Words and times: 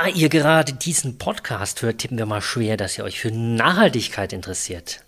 Da 0.00 0.06
ihr 0.06 0.28
gerade 0.28 0.74
diesen 0.74 1.18
Podcast 1.18 1.82
hört, 1.82 1.98
tippen 1.98 2.18
wir 2.18 2.26
mal 2.26 2.40
schwer, 2.40 2.76
dass 2.76 2.96
ihr 2.96 3.02
euch 3.02 3.18
für 3.18 3.32
Nachhaltigkeit 3.32 4.32
interessiert. 4.32 5.00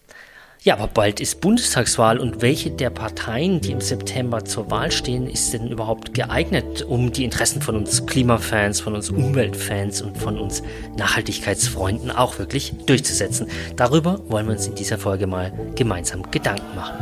Ja, 0.62 0.74
aber 0.74 0.88
bald 0.88 1.20
ist 1.20 1.40
Bundestagswahl 1.40 2.18
und 2.18 2.42
welche 2.42 2.72
der 2.72 2.90
Parteien, 2.90 3.60
die 3.60 3.70
im 3.70 3.80
September 3.80 4.44
zur 4.44 4.68
Wahl 4.72 4.90
stehen, 4.90 5.30
ist 5.30 5.52
denn 5.52 5.68
überhaupt 5.68 6.12
geeignet, 6.12 6.82
um 6.82 7.12
die 7.12 7.22
Interessen 7.22 7.62
von 7.62 7.76
uns 7.76 8.04
Klimafans, 8.04 8.80
von 8.80 8.96
uns 8.96 9.10
Umweltfans 9.10 10.02
und 10.02 10.18
von 10.18 10.36
uns 10.36 10.60
Nachhaltigkeitsfreunden 10.96 12.10
auch 12.10 12.40
wirklich 12.40 12.72
durchzusetzen? 12.86 13.46
Darüber 13.76 14.20
wollen 14.28 14.46
wir 14.46 14.54
uns 14.54 14.66
in 14.66 14.74
dieser 14.74 14.98
Folge 14.98 15.28
mal 15.28 15.52
gemeinsam 15.76 16.28
Gedanken 16.32 16.74
machen. 16.74 16.98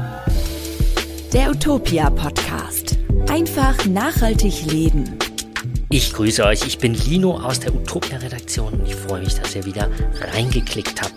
Der 1.33 1.51
Utopia 1.51 2.11
Podcast. 2.11 2.99
Einfach 3.29 3.87
nachhaltig 3.87 4.67
leben. 4.67 5.19
Ich 5.91 6.13
grüße 6.13 6.45
euch, 6.45 6.67
ich 6.67 6.77
bin 6.77 6.93
Lino 6.93 7.41
aus 7.41 7.61
der 7.61 7.75
Utopia 7.75 8.19
Redaktion 8.19 8.75
und 8.75 8.87
ich 8.87 8.95
freue 8.95 9.23
mich, 9.23 9.37
dass 9.37 9.57
ihr 9.57 9.65
wieder 9.65 9.89
reingeklickt 10.21 11.01
habt. 11.01 11.15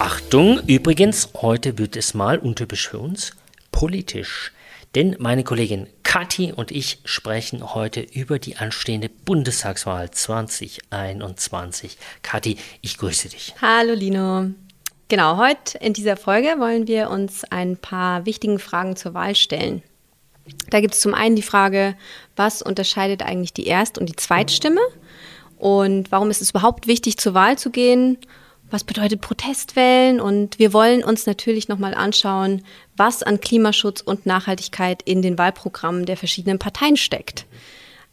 Achtung, 0.00 0.58
übrigens, 0.66 1.28
heute 1.40 1.78
wird 1.78 1.94
es 1.94 2.12
mal 2.12 2.40
untypisch 2.40 2.88
für 2.88 2.98
uns 2.98 3.30
politisch. 3.70 4.50
Denn 4.96 5.14
meine 5.20 5.44
Kollegin 5.44 5.86
Kathi 6.02 6.52
und 6.52 6.72
ich 6.72 6.98
sprechen 7.04 7.74
heute 7.76 8.00
über 8.00 8.40
die 8.40 8.56
anstehende 8.56 9.08
Bundestagswahl 9.08 10.10
2021. 10.10 11.96
Kathi, 12.22 12.56
ich 12.82 12.98
grüße 12.98 13.28
dich. 13.28 13.54
Hallo 13.62 13.94
Lino. 13.94 14.50
Genau, 15.06 15.36
heute 15.36 15.78
in 15.78 15.92
dieser 15.92 16.16
Folge 16.16 16.56
wollen 16.58 16.88
wir 16.88 17.08
uns 17.08 17.44
ein 17.44 17.76
paar 17.76 18.26
wichtigen 18.26 18.58
Fragen 18.58 18.96
zur 18.96 19.14
Wahl 19.14 19.36
stellen. 19.36 19.84
Da 20.70 20.80
gibt 20.80 20.94
es 20.94 21.00
zum 21.00 21.14
einen 21.14 21.36
die 21.36 21.42
Frage, 21.42 21.96
was 22.34 22.62
unterscheidet 22.62 23.22
eigentlich 23.22 23.52
die 23.52 23.66
Erst- 23.66 23.98
und 23.98 24.08
die 24.08 24.16
Zweitstimme? 24.16 24.80
Und 25.58 26.12
warum 26.12 26.30
ist 26.30 26.42
es 26.42 26.50
überhaupt 26.50 26.86
wichtig, 26.86 27.16
zur 27.18 27.34
Wahl 27.34 27.56
zu 27.58 27.70
gehen? 27.70 28.18
was 28.70 28.84
bedeutet 28.84 29.20
Protestwellen 29.20 30.20
und 30.20 30.58
wir 30.58 30.72
wollen 30.72 31.04
uns 31.04 31.26
natürlich 31.26 31.68
nochmal 31.68 31.94
anschauen, 31.94 32.62
was 32.96 33.22
an 33.22 33.40
Klimaschutz 33.40 34.00
und 34.00 34.26
Nachhaltigkeit 34.26 35.02
in 35.02 35.22
den 35.22 35.38
Wahlprogrammen 35.38 36.06
der 36.06 36.16
verschiedenen 36.16 36.58
Parteien 36.58 36.96
steckt. 36.96 37.46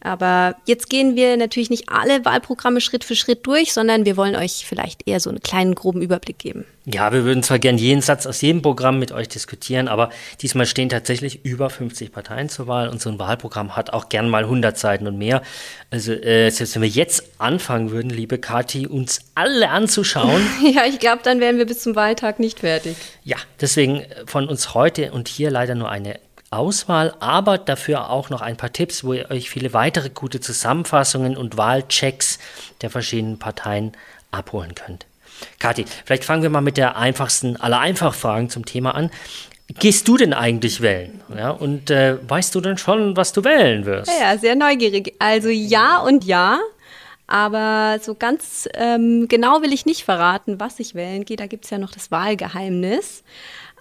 Aber 0.03 0.57
jetzt 0.65 0.89
gehen 0.89 1.15
wir 1.15 1.37
natürlich 1.37 1.69
nicht 1.69 1.87
alle 1.87 2.25
Wahlprogramme 2.25 2.81
Schritt 2.81 3.05
für 3.05 3.15
Schritt 3.15 3.47
durch, 3.47 3.71
sondern 3.71 4.05
wir 4.05 4.17
wollen 4.17 4.35
euch 4.35 4.65
vielleicht 4.67 5.07
eher 5.07 5.21
so 5.21 5.29
einen 5.29 5.39
kleinen 5.39 5.75
groben 5.75 6.01
Überblick 6.01 6.39
geben. 6.39 6.65
Ja, 6.85 7.13
wir 7.13 7.23
würden 7.23 7.41
zwar 7.41 7.59
gern 7.59 7.77
jeden 7.77 8.01
Satz 8.01 8.25
aus 8.25 8.41
jedem 8.41 8.61
Programm 8.61 8.99
mit 8.99 9.13
euch 9.13 9.29
diskutieren, 9.29 9.87
aber 9.87 10.09
diesmal 10.41 10.65
stehen 10.65 10.89
tatsächlich 10.89 11.45
über 11.45 11.69
50 11.69 12.11
Parteien 12.11 12.49
zur 12.49 12.67
Wahl 12.67 12.89
und 12.89 13.01
so 13.01 13.09
ein 13.09 13.17
Wahlprogramm 13.17 13.77
hat 13.77 13.93
auch 13.93 14.09
gern 14.09 14.27
mal 14.27 14.43
100 14.43 14.77
Seiten 14.77 15.07
und 15.07 15.17
mehr. 15.17 15.41
Also 15.89 16.11
äh, 16.11 16.49
selbst 16.49 16.75
wenn 16.75 16.81
wir 16.81 16.89
jetzt 16.89 17.23
anfangen 17.37 17.91
würden, 17.91 18.09
liebe 18.09 18.39
Kathi, 18.39 18.85
uns 18.85 19.21
alle 19.35 19.69
anzuschauen. 19.69 20.45
ja, 20.75 20.83
ich 20.85 20.99
glaube, 20.99 21.21
dann 21.23 21.39
wären 21.39 21.57
wir 21.57 21.65
bis 21.65 21.79
zum 21.81 21.95
Wahltag 21.95 22.39
nicht 22.39 22.59
fertig. 22.59 22.97
Ja, 23.23 23.37
deswegen 23.61 24.03
von 24.25 24.49
uns 24.49 24.73
heute 24.73 25.13
und 25.13 25.29
hier 25.29 25.49
leider 25.49 25.75
nur 25.75 25.89
eine 25.89 26.19
Auswahl, 26.55 27.13
aber 27.19 27.57
dafür 27.57 28.09
auch 28.09 28.29
noch 28.29 28.41
ein 28.41 28.57
paar 28.57 28.71
Tipps, 28.71 29.03
wo 29.03 29.13
ihr 29.13 29.29
euch 29.31 29.49
viele 29.49 29.73
weitere 29.73 30.09
gute 30.09 30.39
Zusammenfassungen 30.39 31.37
und 31.37 31.57
Wahlchecks 31.57 32.39
der 32.81 32.89
verschiedenen 32.89 33.39
Parteien 33.39 33.93
abholen 34.31 34.75
könnt. 34.75 35.05
Kathi, 35.59 35.85
vielleicht 36.05 36.25
fangen 36.25 36.43
wir 36.43 36.49
mal 36.49 36.61
mit 36.61 36.77
der 36.77 36.97
einfachsten 36.97 37.57
aller 37.57 37.79
Einfachfragen 37.79 38.49
zum 38.49 38.65
Thema 38.65 38.95
an. 38.95 39.09
Gehst 39.79 40.07
du 40.07 40.17
denn 40.17 40.33
eigentlich 40.33 40.81
wählen? 40.81 41.21
Ja, 41.35 41.51
und 41.51 41.89
äh, 41.89 42.17
weißt 42.27 42.53
du 42.53 42.61
denn 42.61 42.77
schon, 42.77 43.15
was 43.15 43.33
du 43.33 43.43
wählen 43.43 43.85
wirst? 43.85 44.11
Ja, 44.19 44.37
sehr 44.37 44.55
neugierig. 44.55 45.15
Also 45.19 45.49
ja 45.49 45.99
und 45.99 46.23
ja. 46.25 46.59
Aber 47.25 47.99
so 48.01 48.13
ganz 48.13 48.67
ähm, 48.73 49.27
genau 49.29 49.61
will 49.61 49.73
ich 49.73 49.85
nicht 49.85 50.03
verraten, 50.03 50.59
was 50.59 50.79
ich 50.79 50.93
wählen 50.93 51.23
gehe. 51.23 51.37
Da 51.37 51.47
gibt 51.47 51.63
es 51.63 51.71
ja 51.71 51.77
noch 51.77 51.91
das 51.91 52.11
Wahlgeheimnis. 52.11 53.23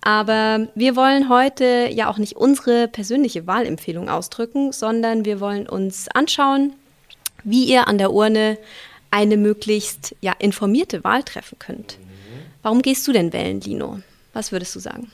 Aber 0.03 0.67
wir 0.75 0.97
wollen 0.97 1.29
heute 1.29 1.89
ja 1.91 2.11
auch 2.11 2.19
nicht 2.19 2.37
unsere 2.37 2.89
persönliche 2.89 3.47
Wahlempfehlung 3.47 4.09
ausdrücken, 4.09 4.73
sondern 4.73 5.25
wir 5.25 5.41
wollen 5.41 5.69
uns 5.69 6.09
anschauen, 6.09 6.75
wie 7.45 7.65
ihr 7.65 7.89
an 7.89 7.99
der 7.99 8.13
Urne 8.13 8.59
eine 9.11 9.37
möglichst 9.37 10.17
ja, 10.21 10.33
informierte 10.39 11.05
Wahl 11.05 11.23
treffen 11.23 11.59
könnt. 11.59 11.99
Warum 12.63 12.83
gehst 12.83 13.07
du 13.07 13.13
denn 13.13 13.33
wählen, 13.33 13.61
Lino? 13.61 14.01
Was 14.33 14.53
würdest 14.53 14.75
du 14.75 14.81
sagen? 14.81 15.11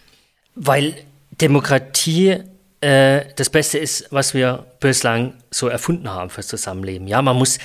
Weil 0.54 0.94
Demokratie 1.32 2.38
äh, 2.80 3.24
das 3.36 3.50
Beste 3.50 3.78
ist, 3.78 4.06
was 4.10 4.34
wir 4.34 4.66
bislang 4.80 5.34
so 5.50 5.68
erfunden 5.68 6.08
haben 6.10 6.30
fürs 6.30 6.46
Zusammenleben. 6.46 7.08
Ja, 7.08 7.20
man 7.22 7.36
muss 7.36 7.58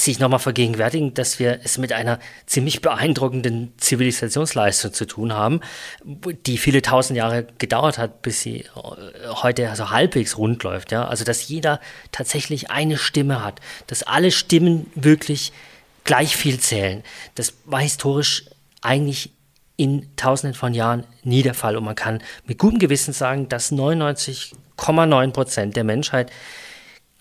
sich 0.00 0.18
nochmal 0.18 0.38
vergegenwärtigen, 0.38 1.14
dass 1.14 1.38
wir 1.38 1.60
es 1.62 1.78
mit 1.78 1.92
einer 1.92 2.18
ziemlich 2.46 2.80
beeindruckenden 2.80 3.72
Zivilisationsleistung 3.76 4.92
zu 4.92 5.06
tun 5.06 5.32
haben, 5.32 5.60
die 6.46 6.58
viele 6.58 6.82
tausend 6.82 7.16
Jahre 7.16 7.46
gedauert 7.58 7.98
hat, 7.98 8.22
bis 8.22 8.40
sie 8.40 8.60
äh, 8.60 8.66
heute 9.28 9.68
also 9.68 9.90
halbwegs 9.90 10.38
rund 10.38 10.62
läuft. 10.62 10.92
Ja? 10.92 11.06
Also, 11.06 11.24
dass 11.24 11.48
jeder 11.48 11.80
tatsächlich 12.12 12.70
eine 12.70 12.98
Stimme 12.98 13.44
hat, 13.44 13.60
dass 13.86 14.02
alle 14.02 14.30
Stimmen 14.30 14.90
wirklich 14.94 15.52
gleich 16.04 16.36
viel 16.36 16.58
zählen. 16.58 17.02
Das 17.34 17.54
war 17.64 17.80
historisch 17.80 18.46
eigentlich 18.80 19.30
in 19.76 20.14
tausenden 20.16 20.54
von 20.54 20.74
Jahren 20.74 21.06
nie 21.22 21.42
der 21.42 21.54
Fall. 21.54 21.76
Und 21.76 21.84
man 21.84 21.94
kann 21.94 22.22
mit 22.44 22.58
gutem 22.58 22.78
Gewissen 22.78 23.12
sagen, 23.12 23.48
dass 23.48 23.72
99,9 23.72 25.32
Prozent 25.32 25.76
der 25.76 25.84
Menschheit 25.84 26.30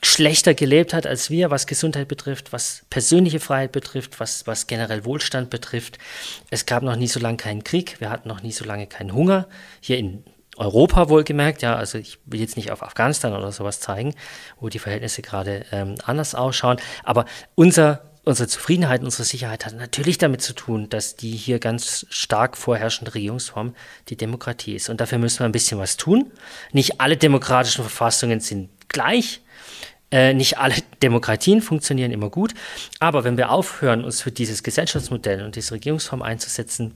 schlechter 0.02 0.54
gelebt 0.54 0.94
hat 0.94 1.06
als 1.06 1.30
wir, 1.30 1.52
was 1.52 1.68
Gesundheit 1.68 2.08
betrifft, 2.08 2.54
was 2.54 2.84
persönliche 2.90 3.40
Freiheit 3.40 3.72
betrifft, 3.72 4.20
was, 4.20 4.48
was 4.48 4.68
generell 4.68 5.06
Wohlstand 5.06 5.50
betrifft. 5.50 5.98
Es 6.50 6.66
gab 6.66 6.84
noch 6.84 6.96
nie 6.96 7.08
so 7.08 7.20
lange 7.20 7.38
keinen 7.38 7.64
Krieg, 7.64 8.00
wir 8.00 8.10
hatten 8.10 8.30
noch 8.30 8.42
nie 8.42 8.52
so 8.52 8.66
lange 8.66 8.88
keinen 8.88 9.14
Hunger. 9.14 9.48
Hier 9.82 9.98
in 9.98 10.24
Europa 10.56 11.10
wohlgemerkt, 11.10 11.62
ja, 11.62 11.76
also 11.76 11.98
ich 11.98 12.20
will 12.26 12.40
jetzt 12.40 12.58
nicht 12.58 12.72
auf 12.72 12.84
Afghanistan 12.84 13.34
oder 13.34 13.52
sowas 13.52 13.80
zeigen, 13.80 14.14
wo 14.60 14.70
die 14.70 14.80
Verhältnisse 14.80 15.22
gerade 15.22 15.66
ähm, 15.72 15.96
anders 16.04 16.36
ausschauen, 16.36 16.78
aber 17.04 17.26
unser 17.56 18.10
unsere 18.26 18.48
Zufriedenheit, 18.48 19.02
unsere 19.02 19.24
Sicherheit 19.24 19.66
hat 19.66 19.76
natürlich 19.76 20.18
damit 20.18 20.42
zu 20.42 20.54
tun, 20.54 20.88
dass 20.90 21.16
die 21.16 21.32
hier 21.32 21.58
ganz 21.58 22.06
stark 22.10 22.58
vorherrschende 22.58 23.16
Regierungsform 23.16 23.74
die 24.10 24.18
Demokratie 24.18 24.76
ist. 24.76 24.90
Und 24.90 25.02
dafür 25.02 25.18
müssen 25.18 25.40
wir 25.40 25.46
ein 25.46 25.52
bisschen 25.52 25.80
was 25.80 25.98
tun. 25.98 26.32
Nicht 26.72 27.02
alle 27.02 27.18
demokratischen 27.18 27.82
Verfassungen 27.82 28.40
sind 28.40 28.70
gleich. 28.88 29.42
Äh, 30.12 30.34
nicht 30.34 30.58
alle 30.58 30.76
Demokratien 31.02 31.62
funktionieren 31.62 32.12
immer 32.12 32.30
gut, 32.30 32.54
aber 33.00 33.24
wenn 33.24 33.38
wir 33.38 33.52
aufhören, 33.52 34.04
uns 34.04 34.22
für 34.22 34.32
dieses 34.32 34.64
Gesellschaftsmodell 34.64 35.44
und 35.44 35.56
diese 35.56 35.74
Regierungsform 35.74 36.22
einzusetzen, 36.22 36.94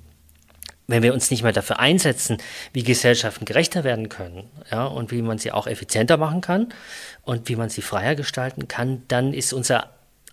wenn 0.88 1.04
wir 1.04 1.14
uns 1.14 1.32
nicht 1.32 1.44
mehr 1.44 1.54
dafür 1.54 1.80
einsetzen, 1.80 2.38
wie 2.74 2.84
Gesellschaften 2.84 3.46
gerechter 3.46 3.84
werden 3.84 4.10
können, 4.10 4.50
ja, 4.70 4.86
und 4.86 5.12
wie 5.12 5.22
man 5.22 5.38
sie 5.38 5.52
auch 5.52 5.68
effizienter 5.68 6.18
machen 6.18 6.42
kann 6.42 6.74
und 7.22 7.48
wie 7.48 7.56
man 7.56 7.70
sie 7.70 7.82
freier 7.82 8.16
gestalten 8.16 8.68
kann, 8.68 9.04
dann 9.08 9.34
ist 9.34 9.54
unser 9.54 9.92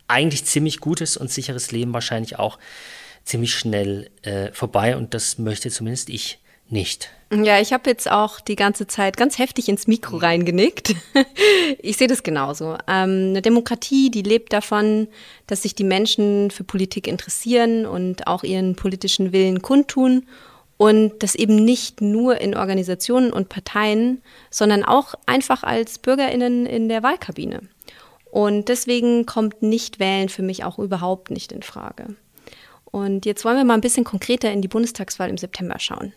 eigentlich 0.09 0.45
ziemlich 0.45 0.81
gutes 0.81 1.17
und 1.17 1.31
sicheres 1.31 1.71
Leben 1.71 1.93
wahrscheinlich 1.93 2.39
auch 2.39 2.59
ziemlich 3.25 3.55
schnell 3.55 4.11
äh, 4.23 4.53
vorbei 4.53 4.97
und 4.97 5.15
das 5.15 5.39
möchte 5.39 5.71
zumindest 5.71 6.09
ich 6.09 6.41
nicht. 6.69 7.11
Ja, 7.33 7.61
ich 7.61 7.73
habe 7.73 7.89
jetzt 7.89 8.11
auch 8.11 8.41
die 8.41 8.57
ganze 8.57 8.89
Zeit 8.89 9.17
ganz 9.17 9.39
heftig 9.39 9.69
ins 9.69 9.87
Mikro 9.87 10.17
mhm. 10.17 10.23
reingenickt. 10.23 10.97
ich 11.79 11.97
sehe 11.97 12.09
das 12.09 12.25
genauso. 12.25 12.77
Ähm, 12.89 13.31
eine 13.31 13.43
Demokratie, 13.43 14.11
die 14.11 14.23
lebt 14.23 14.53
davon, 14.53 15.07
dass 15.47 15.63
sich 15.63 15.77
die 15.77 15.85
Menschen 15.85 16.51
für 16.51 16.65
Politik 16.65 17.07
interessieren 17.07 17.87
und 17.87 18.27
auch 18.27 18.43
ihren 18.43 18.75
politischen 18.75 19.33
Willen 19.33 19.63
kundtun 19.63 20.27
und 20.77 21.23
das 21.23 21.37
eben 21.37 21.55
nicht 21.55 22.01
nur 22.01 22.41
in 22.41 22.57
Organisationen 22.57 23.33
und 23.33 23.49
Parteien, 23.49 24.23
sondern 24.51 24.85
auch 24.85 25.15
einfach 25.27 25.63
als 25.63 25.99
Bürgerinnen 25.99 26.67
in 26.67 26.89
der 26.89 27.05
Wahlkabine. 27.05 27.61
Und 28.33 28.69
deswegen 28.69 29.25
kommt 29.25 29.63
Nichtwählen 29.63 30.29
für 30.29 30.43
mich 30.43 30.65
auch 30.65 30.79
überhaupt 30.79 31.31
nicht 31.31 31.53
in 31.53 31.63
Frage. 31.63 32.17
Und 32.87 33.25
jetzt 33.25 33.45
wollen 33.45 33.57
wir 33.57 33.65
mal 33.65 33.75
ein 33.75 33.83
bisschen 33.83 34.05
konkreter 34.05 34.51
in 34.51 34.63
die 34.63 34.69
Bundestagswahl 34.69 35.29
im 35.29 35.39
September 35.39 35.79
schauen. 35.79 36.13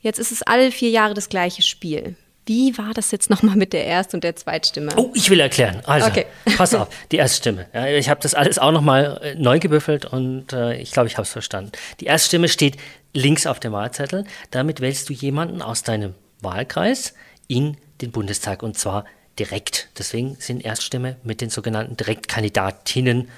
Jetzt 0.00 0.18
ist 0.18 0.32
es 0.32 0.42
alle 0.42 0.70
vier 0.70 0.90
Jahre 0.90 1.14
das 1.14 1.28
gleiche 1.28 1.62
Spiel. 1.62 2.16
Wie 2.46 2.78
war 2.78 2.94
das 2.94 3.10
jetzt 3.10 3.28
nochmal 3.28 3.56
mit 3.56 3.72
der 3.72 3.84
Erst- 3.84 4.14
und 4.14 4.22
der 4.22 4.36
Zweitstimme? 4.36 4.92
Oh, 4.96 5.10
ich 5.14 5.30
will 5.30 5.40
erklären. 5.40 5.82
Also, 5.84 6.06
okay. 6.06 6.26
pass 6.56 6.74
auf, 6.74 6.88
die 7.10 7.16
Erststimme. 7.16 7.66
Ja, 7.74 7.86
ich 7.88 8.08
habe 8.08 8.20
das 8.20 8.34
alles 8.34 8.58
auch 8.58 8.70
nochmal 8.70 9.20
äh, 9.22 9.34
neu 9.34 9.58
gebüffelt 9.58 10.04
und 10.04 10.52
äh, 10.52 10.76
ich 10.76 10.92
glaube, 10.92 11.08
ich 11.08 11.14
habe 11.14 11.24
es 11.24 11.32
verstanden. 11.32 11.72
Die 11.98 12.06
Erststimme 12.06 12.48
steht 12.48 12.76
links 13.12 13.46
auf 13.48 13.58
dem 13.58 13.72
Wahlzettel. 13.72 14.24
Damit 14.52 14.80
wählst 14.80 15.08
du 15.08 15.12
jemanden 15.12 15.60
aus 15.60 15.82
deinem 15.82 16.14
Wahlkreis 16.40 17.14
in 17.48 17.76
den 18.00 18.12
Bundestag 18.12 18.62
und 18.62 18.78
zwar 18.78 19.06
direkt. 19.40 19.88
Deswegen 19.98 20.36
sind 20.38 20.64
Erststimme 20.64 21.16
mit 21.24 21.40
den 21.40 21.50
sogenannten 21.50 21.96
Direktkandidatinnen 21.96 23.28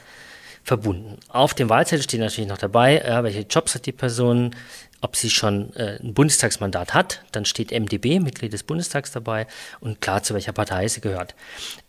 verbunden. 0.64 1.18
Auf 1.28 1.54
dem 1.54 1.70
Wahlzettel 1.70 2.04
steht 2.04 2.20
natürlich 2.20 2.48
noch 2.48 2.58
dabei, 2.58 2.98
äh, 2.98 3.22
welche 3.22 3.40
Jobs 3.40 3.74
hat 3.74 3.86
die 3.86 3.92
Person, 3.92 4.54
ob 5.00 5.16
sie 5.16 5.30
schon 5.30 5.74
äh, 5.74 5.98
ein 6.02 6.14
Bundestagsmandat 6.14 6.94
hat, 6.94 7.22
dann 7.32 7.44
steht 7.44 7.70
MdB, 7.70 8.20
Mitglied 8.20 8.52
des 8.52 8.62
Bundestags 8.62 9.12
dabei 9.12 9.46
und 9.80 10.00
klar, 10.00 10.22
zu 10.22 10.34
welcher 10.34 10.52
Partei 10.52 10.88
sie 10.88 11.00
gehört. 11.00 11.34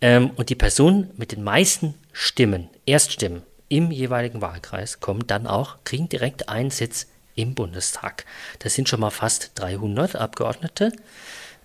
Ähm, 0.01 0.31
und 0.35 0.49
die 0.49 0.55
Person 0.55 1.09
mit 1.17 1.31
den 1.31 1.43
meisten 1.43 1.95
Stimmen, 2.13 2.69
Erststimmen, 2.85 3.43
im 3.67 3.91
jeweiligen 3.91 4.41
Wahlkreis 4.41 4.99
kommen 4.99 5.25
dann 5.27 5.47
auch, 5.47 5.77
kriegen 5.83 6.09
direkt 6.09 6.49
einen 6.49 6.71
Sitz 6.71 7.07
im 7.35 7.55
Bundestag. 7.55 8.25
Das 8.59 8.73
sind 8.73 8.89
schon 8.89 8.99
mal 8.99 9.11
fast 9.11 9.51
300 9.55 10.15
Abgeordnete. 10.15 10.91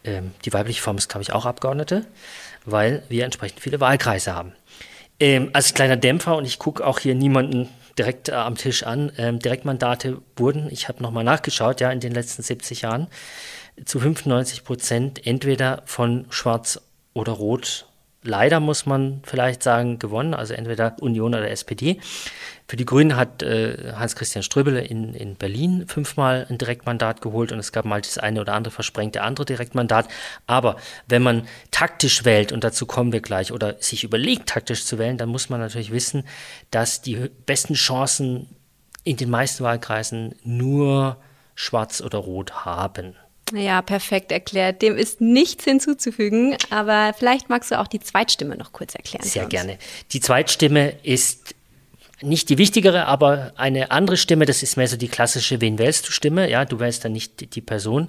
Ähm, 0.04 0.32
die 0.44 0.52
weibliche 0.52 0.82
Form 0.82 0.98
ist, 0.98 1.08
glaube 1.08 1.22
ich, 1.22 1.32
auch 1.32 1.46
Abgeordnete, 1.46 2.06
weil 2.64 3.02
wir 3.08 3.24
entsprechend 3.24 3.60
viele 3.60 3.80
Wahlkreise 3.80 4.34
haben. 4.34 4.52
Ähm, 5.18 5.50
als 5.52 5.74
kleiner 5.74 5.96
Dämpfer, 5.96 6.36
und 6.36 6.44
ich 6.44 6.58
gucke 6.58 6.86
auch 6.86 6.98
hier 6.98 7.14
niemanden 7.14 7.68
direkt 7.98 8.28
äh, 8.28 8.32
am 8.32 8.56
Tisch 8.56 8.84
an, 8.84 9.12
ähm, 9.16 9.38
Direktmandate 9.38 10.20
wurden, 10.36 10.68
ich 10.70 10.88
habe 10.88 11.02
nochmal 11.02 11.24
nachgeschaut, 11.24 11.80
ja, 11.80 11.90
in 11.90 12.00
den 12.00 12.12
letzten 12.12 12.42
70 12.42 12.82
Jahren, 12.82 13.08
zu 13.84 14.00
95 14.00 14.64
Prozent 14.64 15.26
entweder 15.26 15.82
von 15.86 16.26
Schwarz 16.30 16.80
oder 17.12 17.32
Rot 17.32 17.86
leider, 18.24 18.58
muss 18.58 18.86
man 18.86 19.20
vielleicht 19.24 19.62
sagen, 19.62 19.98
gewonnen, 19.98 20.34
also 20.34 20.54
entweder 20.54 20.96
Union 21.00 21.34
oder 21.34 21.50
SPD. 21.50 22.00
Für 22.66 22.76
die 22.76 22.86
Grünen 22.86 23.16
hat 23.16 23.42
äh, 23.42 23.92
Hans-Christian 23.94 24.42
Ströbele 24.42 24.80
in, 24.80 25.14
in 25.14 25.36
Berlin 25.36 25.86
fünfmal 25.86 26.46
ein 26.48 26.56
Direktmandat 26.56 27.20
geholt 27.20 27.52
und 27.52 27.58
es 27.58 27.72
gab 27.72 27.84
mal 27.84 28.00
das 28.00 28.16
eine 28.16 28.40
oder 28.40 28.54
andere 28.54 28.72
versprengte 28.72 29.22
andere 29.22 29.44
Direktmandat. 29.44 30.08
Aber 30.46 30.76
wenn 31.06 31.22
man 31.22 31.46
taktisch 31.70 32.24
wählt, 32.24 32.52
und 32.52 32.64
dazu 32.64 32.86
kommen 32.86 33.12
wir 33.12 33.20
gleich, 33.20 33.52
oder 33.52 33.76
sich 33.80 34.02
überlegt, 34.02 34.48
taktisch 34.48 34.86
zu 34.86 34.98
wählen, 34.98 35.18
dann 35.18 35.28
muss 35.28 35.50
man 35.50 35.60
natürlich 35.60 35.92
wissen, 35.92 36.24
dass 36.70 37.02
die 37.02 37.30
besten 37.44 37.74
Chancen 37.74 38.48
in 39.04 39.18
den 39.18 39.28
meisten 39.28 39.62
Wahlkreisen 39.62 40.34
nur 40.42 41.18
Schwarz 41.54 42.00
oder 42.00 42.18
Rot 42.18 42.64
haben. 42.64 43.14
Ja, 43.52 43.82
perfekt 43.82 44.32
erklärt. 44.32 44.80
Dem 44.80 44.96
ist 44.96 45.20
nichts 45.20 45.64
hinzuzufügen, 45.64 46.56
aber 46.70 47.14
vielleicht 47.16 47.50
magst 47.50 47.70
du 47.70 47.78
auch 47.78 47.86
die 47.86 48.00
Zweitstimme 48.00 48.56
noch 48.56 48.72
kurz 48.72 48.94
erklären. 48.94 49.24
Sehr 49.24 49.46
gerne. 49.46 49.78
Die 50.12 50.20
Zweitstimme 50.20 50.94
ist 51.02 51.54
nicht 52.22 52.48
die 52.48 52.58
wichtigere, 52.58 53.06
aber 53.06 53.52
eine 53.56 53.90
andere 53.90 54.16
Stimme, 54.16 54.46
das 54.46 54.62
ist 54.62 54.76
mehr 54.76 54.88
so 54.88 54.96
die 54.96 55.08
klassische 55.08 55.60
Wen 55.60 55.78
wählst 55.78 56.08
du 56.08 56.12
Stimme. 56.12 56.48
Ja, 56.48 56.64
du 56.64 56.80
wählst 56.80 57.04
dann 57.04 57.12
nicht 57.12 57.54
die 57.54 57.60
Person, 57.60 58.08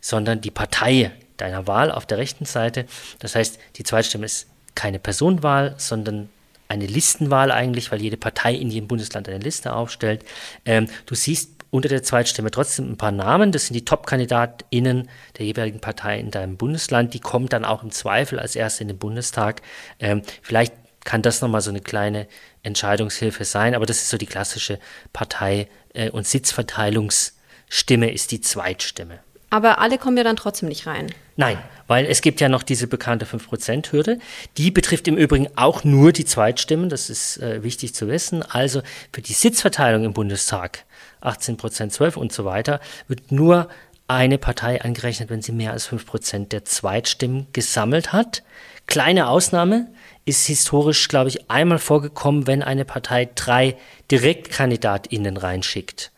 sondern 0.00 0.40
die 0.40 0.50
Partei 0.50 1.12
deiner 1.36 1.66
Wahl 1.66 1.92
auf 1.92 2.06
der 2.06 2.18
rechten 2.18 2.44
Seite. 2.44 2.86
Das 3.20 3.36
heißt, 3.36 3.58
die 3.76 3.84
Zweitstimme 3.84 4.26
ist 4.26 4.46
keine 4.74 4.98
Personenwahl, 4.98 5.74
sondern 5.78 6.28
eine 6.68 6.86
Listenwahl 6.86 7.52
eigentlich, 7.52 7.92
weil 7.92 8.02
jede 8.02 8.16
Partei 8.16 8.54
in 8.54 8.70
jedem 8.70 8.88
Bundesland 8.88 9.28
eine 9.28 9.38
Liste 9.38 9.74
aufstellt. 9.74 10.24
Ähm, 10.64 10.88
du 11.06 11.14
siehst 11.14 11.50
unter 11.74 11.88
der 11.88 12.04
Zweitstimme 12.04 12.52
trotzdem 12.52 12.92
ein 12.92 12.96
paar 12.96 13.10
Namen. 13.10 13.50
Das 13.50 13.66
sind 13.66 13.74
die 13.74 13.84
Top-KandidatInnen 13.84 15.08
der 15.36 15.44
jeweiligen 15.44 15.80
Partei 15.80 16.20
in 16.20 16.30
deinem 16.30 16.56
Bundesland. 16.56 17.14
Die 17.14 17.18
kommen 17.18 17.48
dann 17.48 17.64
auch 17.64 17.82
im 17.82 17.90
Zweifel 17.90 18.38
als 18.38 18.54
erste 18.54 18.84
in 18.84 18.88
den 18.88 18.98
Bundestag. 18.98 19.60
Ähm, 19.98 20.22
vielleicht 20.40 20.72
kann 21.02 21.20
das 21.20 21.40
nochmal 21.40 21.62
so 21.62 21.70
eine 21.70 21.80
kleine 21.80 22.28
Entscheidungshilfe 22.62 23.44
sein, 23.44 23.74
aber 23.74 23.86
das 23.86 24.02
ist 24.02 24.10
so 24.10 24.18
die 24.18 24.26
klassische 24.26 24.78
Partei- 25.12 25.68
äh, 25.94 26.10
und 26.10 26.28
Sitzverteilungsstimme 26.28 28.08
ist 28.12 28.30
die 28.30 28.40
Zweitstimme. 28.40 29.18
Aber 29.50 29.78
alle 29.78 29.98
kommen 29.98 30.16
ja 30.16 30.24
dann 30.24 30.36
trotzdem 30.36 30.68
nicht 30.68 30.86
rein. 30.86 31.12
Nein, 31.36 31.58
weil 31.86 32.06
es 32.06 32.22
gibt 32.22 32.40
ja 32.40 32.48
noch 32.48 32.62
diese 32.62 32.86
bekannte 32.86 33.26
5%-Hürde. 33.26 34.18
Die 34.56 34.70
betrifft 34.70 35.08
im 35.08 35.16
Übrigen 35.16 35.48
auch 35.56 35.84
nur 35.84 36.12
die 36.12 36.24
Zweitstimmen, 36.24 36.88
das 36.88 37.10
ist 37.10 37.38
äh, 37.38 37.62
wichtig 37.62 37.94
zu 37.94 38.08
wissen. 38.08 38.42
Also 38.42 38.82
für 39.12 39.22
die 39.22 39.32
Sitzverteilung 39.32 40.04
im 40.04 40.12
Bundestag 40.12 40.84
18 41.20 41.56
Prozent, 41.56 41.92
12 41.92 42.16
und 42.16 42.32
so 42.32 42.44
weiter, 42.44 42.80
wird 43.08 43.32
nur 43.32 43.68
eine 44.06 44.38
Partei 44.38 44.82
angerechnet, 44.82 45.30
wenn 45.30 45.42
sie 45.42 45.52
mehr 45.52 45.72
als 45.72 45.86
5 45.86 46.06
Prozent 46.06 46.52
der 46.52 46.64
Zweitstimmen 46.64 47.46
gesammelt 47.52 48.12
hat. 48.12 48.42
Kleine 48.86 49.28
Ausnahme 49.28 49.88
ist 50.26 50.46
historisch, 50.46 51.08
glaube 51.08 51.30
ich, 51.30 51.50
einmal 51.50 51.78
vorgekommen, 51.78 52.46
wenn 52.46 52.62
eine 52.62 52.84
Partei 52.84 53.28
drei 53.34 53.76
DirektkandidatInnen 54.10 55.36
reinschickt. 55.36 56.10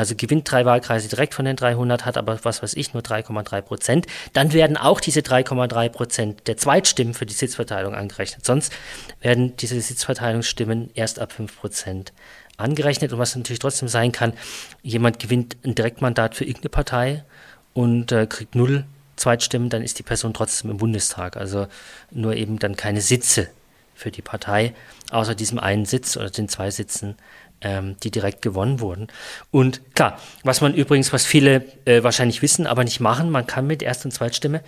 Also 0.00 0.14
gewinnt 0.16 0.50
drei 0.50 0.64
Wahlkreise 0.64 1.10
direkt 1.10 1.34
von 1.34 1.44
den 1.44 1.56
300, 1.56 2.06
hat 2.06 2.16
aber, 2.16 2.42
was 2.42 2.62
weiß 2.62 2.72
ich, 2.72 2.94
nur 2.94 3.02
3,3 3.02 3.60
Prozent. 3.60 4.06
Dann 4.32 4.54
werden 4.54 4.78
auch 4.78 4.98
diese 4.98 5.20
3,3 5.20 5.90
Prozent 5.90 6.46
der 6.46 6.56
Zweitstimmen 6.56 7.12
für 7.12 7.26
die 7.26 7.34
Sitzverteilung 7.34 7.94
angerechnet. 7.94 8.46
Sonst 8.46 8.72
werden 9.20 9.58
diese 9.58 9.78
Sitzverteilungsstimmen 9.78 10.88
erst 10.94 11.18
ab 11.18 11.32
5 11.32 11.54
Prozent 11.54 12.14
angerechnet 12.56 13.12
und 13.12 13.18
was 13.18 13.36
natürlich 13.36 13.58
trotzdem 13.58 13.88
sein 13.88 14.10
kann, 14.10 14.32
jemand 14.82 15.18
gewinnt 15.18 15.58
ein 15.66 15.74
Direktmandat 15.74 16.34
für 16.34 16.44
irgendeine 16.44 16.70
Partei 16.70 17.22
und 17.74 18.10
äh, 18.10 18.26
kriegt 18.26 18.54
null 18.54 18.86
Zweitstimmen, 19.16 19.68
dann 19.68 19.82
ist 19.82 19.98
die 19.98 20.02
Person 20.02 20.32
trotzdem 20.32 20.70
im 20.70 20.78
Bundestag. 20.78 21.36
Also 21.36 21.66
nur 22.10 22.36
eben 22.36 22.58
dann 22.58 22.74
keine 22.74 23.02
Sitze 23.02 23.50
für 23.94 24.10
die 24.10 24.22
Partei, 24.22 24.72
außer 25.10 25.34
diesem 25.34 25.58
einen 25.58 25.84
Sitz 25.84 26.16
oder 26.16 26.30
den 26.30 26.48
zwei 26.48 26.70
Sitzen, 26.70 27.16
ähm, 27.60 27.96
die 28.02 28.10
direkt 28.10 28.42
gewonnen 28.42 28.80
wurden. 28.80 29.08
Und 29.50 29.94
klar, 29.94 30.18
was 30.44 30.60
man 30.60 30.74
übrigens, 30.74 31.12
was 31.12 31.26
viele 31.26 31.64
äh, 31.84 32.02
wahrscheinlich 32.02 32.42
wissen, 32.42 32.66
aber 32.66 32.84
nicht 32.84 33.00
machen, 33.00 33.30
man 33.30 33.46
kann 33.46 33.66
mit 33.66 33.82
Erst- 33.82 34.04
und 34.04 34.12
Zweitstimme 34.12 34.62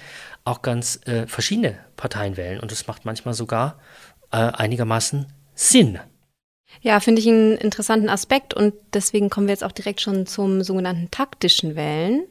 auch 0.44 0.62
ganz 0.62 1.00
äh, 1.06 1.26
verschiedene 1.26 1.78
Parteien 1.96 2.36
wählen. 2.36 2.60
Und 2.60 2.72
das 2.72 2.86
macht 2.86 3.04
manchmal 3.04 3.34
sogar 3.34 3.78
äh, 4.30 4.36
einigermaßen 4.36 5.26
Sinn. 5.54 5.98
Ja, 6.80 7.00
finde 7.00 7.20
ich 7.20 7.28
einen 7.28 7.56
interessanten 7.58 8.08
Aspekt 8.08 8.54
und 8.54 8.74
deswegen 8.94 9.28
kommen 9.28 9.46
wir 9.46 9.52
jetzt 9.52 9.64
auch 9.64 9.72
direkt 9.72 10.00
schon 10.00 10.26
zum 10.26 10.62
sogenannten 10.62 11.10
taktischen 11.10 11.76
Wählen. 11.76 12.26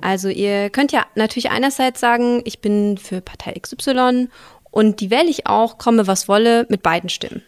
Also 0.00 0.28
ihr 0.28 0.70
könnt 0.70 0.92
ja 0.92 1.06
natürlich 1.14 1.50
einerseits 1.50 1.98
sagen, 1.98 2.42
ich 2.44 2.60
bin 2.60 2.98
für 2.98 3.20
Partei 3.20 3.54
XY 3.54 4.28
und 4.70 5.00
die 5.00 5.10
wähle 5.10 5.28
ich 5.28 5.46
auch, 5.46 5.78
komme 5.78 6.06
was 6.06 6.28
wolle, 6.28 6.66
mit 6.68 6.82
beiden 6.82 7.08
Stimmen. 7.08 7.42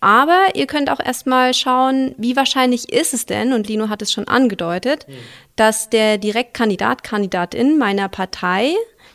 Aber 0.00 0.48
ihr 0.54 0.66
könnt 0.66 0.90
auch 0.90 1.00
erstmal 1.00 1.54
schauen, 1.54 2.14
wie 2.18 2.36
wahrscheinlich 2.36 2.92
ist 2.92 3.14
es 3.14 3.26
denn, 3.26 3.52
und 3.52 3.66
Lino 3.66 3.88
hat 3.88 4.00
es 4.00 4.12
schon 4.12 4.28
angedeutet, 4.28 5.06
mhm. 5.08 5.14
dass 5.56 5.90
der 5.90 6.18
Direktkandidat, 6.18 7.02
Kandidatin 7.02 7.78
meiner 7.78 8.08
Partei 8.08 8.74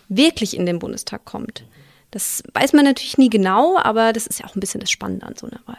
wirklich 0.10 0.58
in 0.58 0.66
den 0.66 0.80
Bundestag 0.80 1.24
kommt. 1.24 1.64
Das 2.12 2.44
weiß 2.54 2.74
man 2.74 2.86
natürlich 2.86 3.18
nie 3.18 3.30
genau, 3.30 3.78
aber 3.78 4.14
das 4.14 4.28
ist 4.28 4.40
ja 4.40 4.46
auch 4.46 4.56
ein 4.56 4.60
bisschen 4.60 4.82
das 4.82 4.92
Spannende 4.92 5.26
an 5.26 5.36
so 5.36 5.48
einer 5.48 5.62
Wahl. 5.66 5.78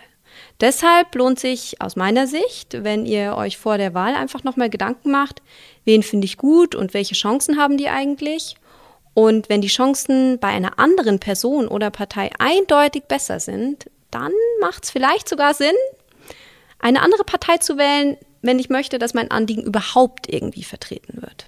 Deshalb 0.61 1.15
lohnt 1.15 1.39
sich 1.39 1.81
aus 1.81 1.97
meiner 1.97 2.27
Sicht, 2.27 2.85
wenn 2.85 3.07
ihr 3.07 3.37
euch 3.37 3.59
vor 3.59 3.79
der 3.79 3.95
Wahl 3.95 4.15
einfach 4.15 4.43
nochmal 4.43 4.71
Gedanken 4.71 5.11
macht, 5.11 5.43
wen 5.85 6.03
finde 6.03 6.25
ich 6.25 6.39
gut 6.39 6.75
und 6.75 6.95
welche 6.95 7.15
Chancen 7.15 7.59
haben 7.59 7.77
die 7.77 7.89
eigentlich? 7.89 8.57
Und 9.15 9.49
wenn 9.49 9.61
die 9.61 9.69
Chancen 9.69 10.39
bei 10.41 10.49
einer 10.49 10.79
anderen 10.79 11.21
Person 11.21 11.69
oder 11.69 11.91
Partei 11.91 12.31
eindeutig 12.39 13.05
besser 13.05 13.39
sind, 13.39 13.89
dann 14.15 14.33
macht 14.61 14.85
es 14.85 14.91
vielleicht 14.91 15.29
sogar 15.29 15.55
Sinn, 15.55 15.75
eine 16.79 17.03
andere 17.03 17.25
Partei 17.25 17.59
zu 17.59 17.79
wählen, 17.79 18.17
wenn 18.43 18.59
ich 18.59 18.69
möchte, 18.69 18.99
dass 18.99 19.15
mein 19.15 19.31
Anliegen 19.31 19.63
überhaupt 19.63 20.29
irgendwie 20.29 20.65
vertreten 20.65 21.23
wird. 21.23 21.47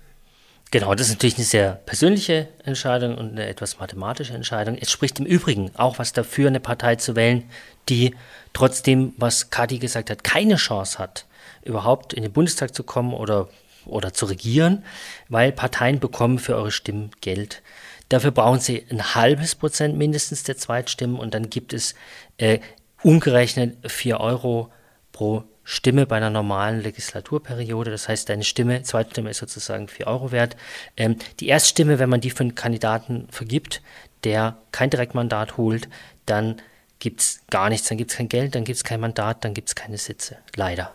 Genau, 0.73 0.95
das 0.95 1.07
ist 1.07 1.15
natürlich 1.15 1.37
eine 1.37 1.45
sehr 1.45 1.73
persönliche 1.87 2.49
Entscheidung 2.65 3.17
und 3.17 3.33
eine 3.33 3.47
etwas 3.47 3.79
mathematische 3.79 4.35
Entscheidung. 4.35 4.77
Es 4.81 4.91
spricht 4.91 5.21
im 5.21 5.27
Übrigen 5.27 5.71
auch 5.77 5.99
was 5.99 6.13
dafür, 6.13 6.49
eine 6.49 6.59
Partei 6.59 6.97
zu 6.97 7.15
wählen, 7.15 7.49
die 7.89 8.17
trotzdem, 8.53 9.15
was 9.17 9.51
Kati 9.51 9.79
gesagt 9.79 10.11
hat, 10.11 10.25
keine 10.25 10.57
Chance 10.57 10.99
hat, 10.99 11.27
überhaupt 11.63 12.15
in 12.15 12.23
den 12.23 12.33
Bundestag 12.33 12.75
zu 12.75 12.83
kommen 12.83 13.15
oder, 13.15 13.49
oder 13.85 14.13
zu 14.13 14.27
regieren, 14.27 14.85
weil 15.29 15.53
Parteien 15.53 16.01
bekommen 16.01 16.39
für 16.39 16.57
eure 16.57 16.73
Stimmen 16.73 17.11
Geld. 17.21 17.63
Dafür 18.09 18.31
brauchen 18.31 18.61
sie 18.61 18.85
ein 18.91 19.15
halbes 19.15 19.55
Prozent 19.55 19.97
mindestens 19.97 20.45
der 20.45 20.57
Zweitstimmen 20.57 21.19
und 21.19 21.35
dann 21.35 21.51
gibt 21.51 21.73
es 21.73 21.95
äh, 22.39 22.61
umgerechnet 23.03 23.77
vier 23.91 24.21
Euro 24.21 24.71
pro 25.13 25.45
Stimme 25.69 26.07
bei 26.07 26.17
einer 26.17 26.31
normalen 26.31 26.81
Legislaturperiode. 26.81 27.91
Das 27.91 28.09
heißt, 28.09 28.29
deine 28.29 28.45
Stimme, 28.45 28.83
Zweitstimme 28.83 29.31
ist 29.31 29.39
sozusagen 29.39 29.89
4 29.89 30.07
Euro 30.07 30.31
wert. 30.31 30.57
Ähm, 30.97 31.17
die 31.41 31.49
Erststimme, 31.49 31.99
wenn 31.99 32.09
man 32.09 32.21
die 32.21 32.31
für 32.31 32.41
einen 32.41 32.55
Kandidaten 32.55 33.27
vergibt, 33.31 33.83
der 34.23 34.59
kein 34.71 34.91
Direktmandat 34.91 35.57
holt, 35.57 35.89
dann 36.25 36.63
gibt 37.01 37.21
es 37.21 37.41
gar 37.51 37.69
nichts, 37.69 37.89
dann 37.89 37.99
gibt 37.99 38.13
es 38.13 38.17
kein 38.17 38.29
Geld, 38.29 38.55
dann 38.55 38.63
gibt 38.65 38.77
es 38.77 38.85
kein 38.85 39.01
Mandat, 39.01 39.45
dann 39.45 39.55
gibt 39.55 39.69
es 39.69 39.75
keine 39.75 39.99
Sitze. 39.99 40.39
Leider. 40.55 40.95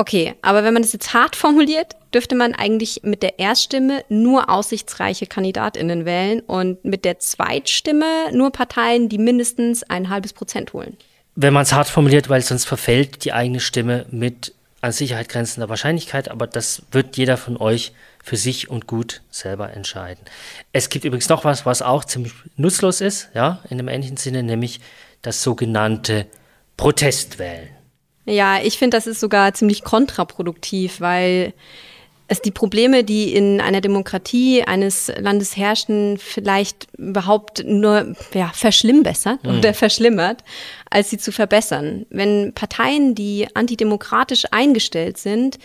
Okay, 0.00 0.34
aber 0.40 0.64
wenn 0.64 0.72
man 0.72 0.82
das 0.82 0.94
jetzt 0.94 1.12
hart 1.12 1.36
formuliert, 1.36 1.94
dürfte 2.14 2.34
man 2.34 2.54
eigentlich 2.54 3.02
mit 3.02 3.22
der 3.22 3.38
Erststimme 3.38 4.02
nur 4.08 4.48
aussichtsreiche 4.48 5.26
KandidatInnen 5.26 6.06
wählen 6.06 6.40
und 6.40 6.82
mit 6.86 7.04
der 7.04 7.18
Zweitstimme 7.18 8.32
nur 8.32 8.50
Parteien, 8.50 9.10
die 9.10 9.18
mindestens 9.18 9.82
ein 9.82 10.08
halbes 10.08 10.32
Prozent 10.32 10.72
holen 10.72 10.96
wenn 11.34 11.54
man 11.54 11.62
es 11.62 11.72
hart 11.72 11.88
formuliert, 11.88 12.28
weil 12.28 12.42
sonst 12.42 12.66
verfällt 12.66 13.24
die 13.24 13.32
eigene 13.32 13.60
Stimme 13.60 14.04
mit 14.10 14.54
an 14.82 14.92
Sicherheit 14.92 15.28
grenzender 15.28 15.68
Wahrscheinlichkeit, 15.68 16.30
aber 16.30 16.46
das 16.46 16.82
wird 16.90 17.16
jeder 17.16 17.36
von 17.36 17.56
euch 17.56 17.92
für 18.22 18.36
sich 18.36 18.68
und 18.68 18.86
gut 18.86 19.22
selber 19.30 19.72
entscheiden. 19.72 20.24
Es 20.72 20.88
gibt 20.88 21.04
übrigens 21.04 21.28
noch 21.28 21.44
was, 21.44 21.66
was 21.66 21.82
auch 21.82 22.04
ziemlich 22.04 22.32
nutzlos 22.56 23.00
ist, 23.00 23.28
ja, 23.34 23.60
in 23.68 23.78
einem 23.78 23.88
ähnlichen 23.88 24.16
Sinne, 24.16 24.42
nämlich 24.42 24.80
das 25.22 25.42
sogenannte 25.42 26.26
Protestwählen. 26.76 27.79
Ja, 28.26 28.58
ich 28.62 28.78
finde, 28.78 28.96
das 28.96 29.06
ist 29.06 29.20
sogar 29.20 29.54
ziemlich 29.54 29.82
kontraproduktiv, 29.82 31.00
weil 31.00 31.54
es 32.30 32.40
die 32.40 32.52
Probleme, 32.52 33.02
die 33.02 33.34
in 33.34 33.60
einer 33.60 33.80
Demokratie 33.80 34.62
eines 34.62 35.12
Landes 35.18 35.56
herrschen, 35.56 36.16
vielleicht 36.16 36.86
überhaupt 36.96 37.64
nur 37.66 38.14
ja, 38.32 38.52
verschlimmbessert 38.54 39.42
mhm. 39.42 39.58
oder 39.58 39.74
verschlimmert, 39.74 40.44
als 40.90 41.10
sie 41.10 41.18
zu 41.18 41.32
verbessern. 41.32 42.06
Wenn 42.08 42.52
Parteien, 42.54 43.16
die 43.16 43.48
antidemokratisch 43.54 44.44
eingestellt 44.52 45.18
sind, 45.18 45.58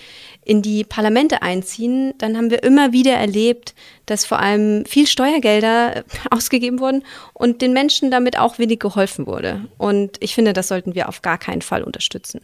in 0.44 0.64
die 0.64 0.84
Parlamente 0.84 1.44
einziehen, 1.44 2.16
dann 2.18 2.36
haben 2.36 2.50
wir 2.50 2.64
immer 2.64 2.92
wieder 2.92 3.14
erlebt, 3.14 3.76
dass 4.08 4.26
vor 4.26 4.40
allem 4.40 4.88
viel 4.88 5.06
Steuergelder 5.06 6.04
ausgegeben 6.32 6.80
wurden 6.80 7.04
und 7.34 7.62
den 7.62 7.74
Menschen 7.74 8.10
damit 8.10 8.40
auch 8.40 8.58
wenig 8.58 8.80
geholfen 8.80 9.28
wurde. 9.28 9.66
Und 9.78 10.18
ich 10.20 10.34
finde, 10.34 10.54
das 10.54 10.70
sollten 10.70 10.96
wir 10.96 11.10
auf 11.10 11.22
gar 11.22 11.38
keinen 11.38 11.62
Fall 11.62 11.84
unterstützen. 11.84 12.42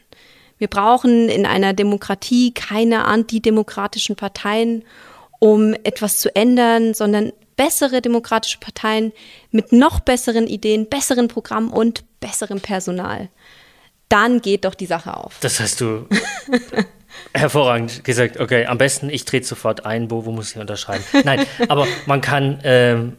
Wir 0.61 0.67
brauchen 0.67 1.27
in 1.27 1.47
einer 1.47 1.73
Demokratie 1.73 2.53
keine 2.53 3.05
antidemokratischen 3.05 4.15
Parteien, 4.15 4.83
um 5.39 5.73
etwas 5.73 6.19
zu 6.19 6.35
ändern, 6.35 6.93
sondern 6.93 7.33
bessere 7.55 7.99
demokratische 7.99 8.59
Parteien 8.59 9.11
mit 9.49 9.71
noch 9.71 10.01
besseren 10.01 10.45
Ideen, 10.45 10.87
besseren 10.87 11.29
Programmen 11.29 11.71
und 11.71 12.03
besserem 12.19 12.59
Personal. 12.59 13.29
Dann 14.07 14.39
geht 14.39 14.65
doch 14.65 14.75
die 14.75 14.85
Sache 14.85 15.17
auf. 15.17 15.39
Das 15.41 15.59
hast 15.59 15.81
du 15.81 16.05
hervorragend 17.33 18.03
gesagt. 18.03 18.39
Okay, 18.39 18.67
am 18.67 18.77
besten, 18.77 19.09
ich 19.09 19.25
trete 19.25 19.47
sofort 19.47 19.87
ein. 19.87 20.11
Wo, 20.11 20.25
wo 20.25 20.31
muss 20.31 20.51
ich 20.51 20.57
unterschreiben? 20.57 21.03
Nein, 21.23 21.43
aber 21.69 21.87
man 22.05 22.21
kann, 22.21 22.59
ähm, 22.63 23.17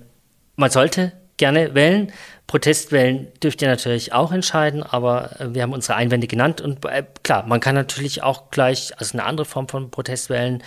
man 0.54 0.70
sollte 0.70 1.11
gerne 1.38 1.75
wählen. 1.75 2.12
Protestwellen 2.52 3.28
dürft 3.42 3.62
ihr 3.62 3.68
natürlich 3.68 4.12
auch 4.12 4.30
entscheiden, 4.30 4.82
aber 4.82 5.40
äh, 5.40 5.54
wir 5.54 5.62
haben 5.62 5.73
unsere 5.73 5.94
Einwände 5.94 6.26
genannt 6.26 6.61
und 6.61 6.85
äh, 6.85 7.02
klar, 7.23 7.47
man 7.47 7.61
kann 7.61 7.75
natürlich 7.75 8.23
auch 8.23 8.50
gleich, 8.50 8.92
also 8.99 9.16
eine 9.16 9.25
andere 9.25 9.47
Form 9.47 9.68
von 9.68 9.90
Protestwellen, 9.90 10.62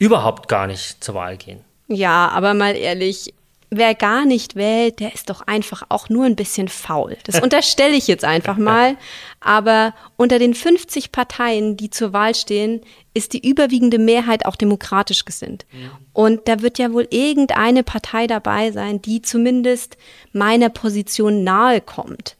überhaupt 0.00 0.48
gar 0.48 0.66
nicht 0.66 1.04
zur 1.04 1.14
Wahl 1.14 1.36
gehen. 1.36 1.60
Ja, 1.86 2.28
aber 2.30 2.54
mal 2.54 2.74
ehrlich, 2.74 3.34
wer 3.70 3.94
gar 3.94 4.24
nicht 4.24 4.56
wählt, 4.56 5.00
der 5.00 5.14
ist 5.14 5.30
doch 5.30 5.42
einfach 5.42 5.84
auch 5.88 6.08
nur 6.08 6.24
ein 6.24 6.36
bisschen 6.36 6.68
faul. 6.68 7.16
Das 7.24 7.40
unterstelle 7.42 7.94
ich 7.94 8.06
jetzt 8.06 8.24
einfach 8.24 8.56
mal. 8.56 8.96
Aber 9.40 9.94
unter 10.16 10.38
den 10.38 10.54
50 10.54 11.12
Parteien, 11.12 11.76
die 11.76 11.90
zur 11.90 12.12
Wahl 12.12 12.34
stehen, 12.34 12.80
ist 13.14 13.32
die 13.32 13.46
überwiegende 13.46 13.98
Mehrheit 13.98 14.46
auch 14.46 14.56
demokratisch 14.56 15.24
gesinnt. 15.24 15.66
Ja. 15.72 15.90
Und 16.12 16.48
da 16.48 16.62
wird 16.62 16.78
ja 16.78 16.92
wohl 16.92 17.06
irgendeine 17.10 17.82
Partei 17.82 18.26
dabei 18.26 18.72
sein, 18.72 19.02
die 19.02 19.22
zumindest 19.22 19.96
meiner 20.32 20.68
Position 20.70 21.44
nahe 21.44 21.80
kommt. 21.80 22.36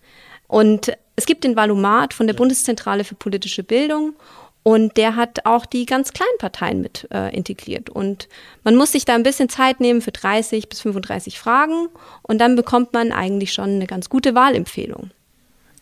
Und 0.47 0.93
es 1.17 1.27
gibt 1.27 1.45
den 1.45 1.57
Valomat 1.57 2.15
von 2.15 2.27
der 2.27 2.35
Bundeszentrale 2.35 3.05
für 3.05 3.17
politische 3.17 3.63
Bildung 3.63 4.15
und 4.63 4.97
der 4.97 5.17
hat 5.17 5.47
auch 5.47 5.67
die 5.67 5.87
ganz 5.87 6.13
kleinen 6.13 6.39
Parteien 6.39 6.81
mit 6.81 7.09
äh, 7.13 7.35
integriert. 7.35 7.89
Und 7.89 8.29
man 8.65 8.77
muss 8.77 8.93
sich 8.93 9.05
da 9.05 9.15
ein 9.15 9.23
bisschen 9.23 9.49
Zeit 9.49 9.81
nehmen 9.81 10.03
für 10.03 10.13
30 10.13 10.69
bis 10.69 10.81
35 10.81 11.39
Fragen 11.39 11.89
und 12.23 12.39
dann 12.39 12.57
bekommt 12.57 12.93
man 12.93 13.13
eigentlich 13.13 13.53
schon 13.53 13.71
eine 13.71 13.87
ganz 13.87 14.09
gute 14.09 14.35
Wahlempfehlung. 14.35 15.11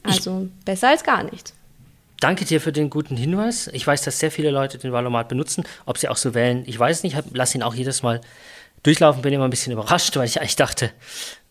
Also 0.03 0.47
ich 0.47 0.65
besser 0.65 0.89
als 0.91 1.03
gar 1.03 1.25
nichts. 1.25 1.53
Danke 2.21 2.45
dir 2.45 2.61
für 2.61 2.73
den 2.73 2.89
guten 2.89 3.17
Hinweis. 3.17 3.69
Ich 3.73 3.87
weiß, 3.87 4.03
dass 4.03 4.19
sehr 4.19 4.31
viele 4.31 4.51
Leute 4.51 4.79
den 4.79 4.93
Wahlomat 4.93 5.29
benutzen. 5.29 5.65
Ob 5.85 5.99
sie 5.99 6.09
auch 6.09 6.17
so 6.17 6.35
wählen, 6.35 6.63
ich 6.67 6.79
weiß 6.79 7.03
nicht. 7.03 7.17
Ich 7.17 7.35
lasse 7.35 7.59
ihn 7.59 7.63
auch 7.63 7.75
jedes 7.75 8.03
Mal 8.03 8.21
durchlaufen. 8.83 9.21
Bin 9.21 9.35
immer 9.35 9.45
ein 9.45 9.51
bisschen 9.51 9.73
überrascht, 9.73 10.17
weil 10.17 10.27
ich 10.27 10.41
eigentlich 10.41 10.57
dachte, 10.57 10.93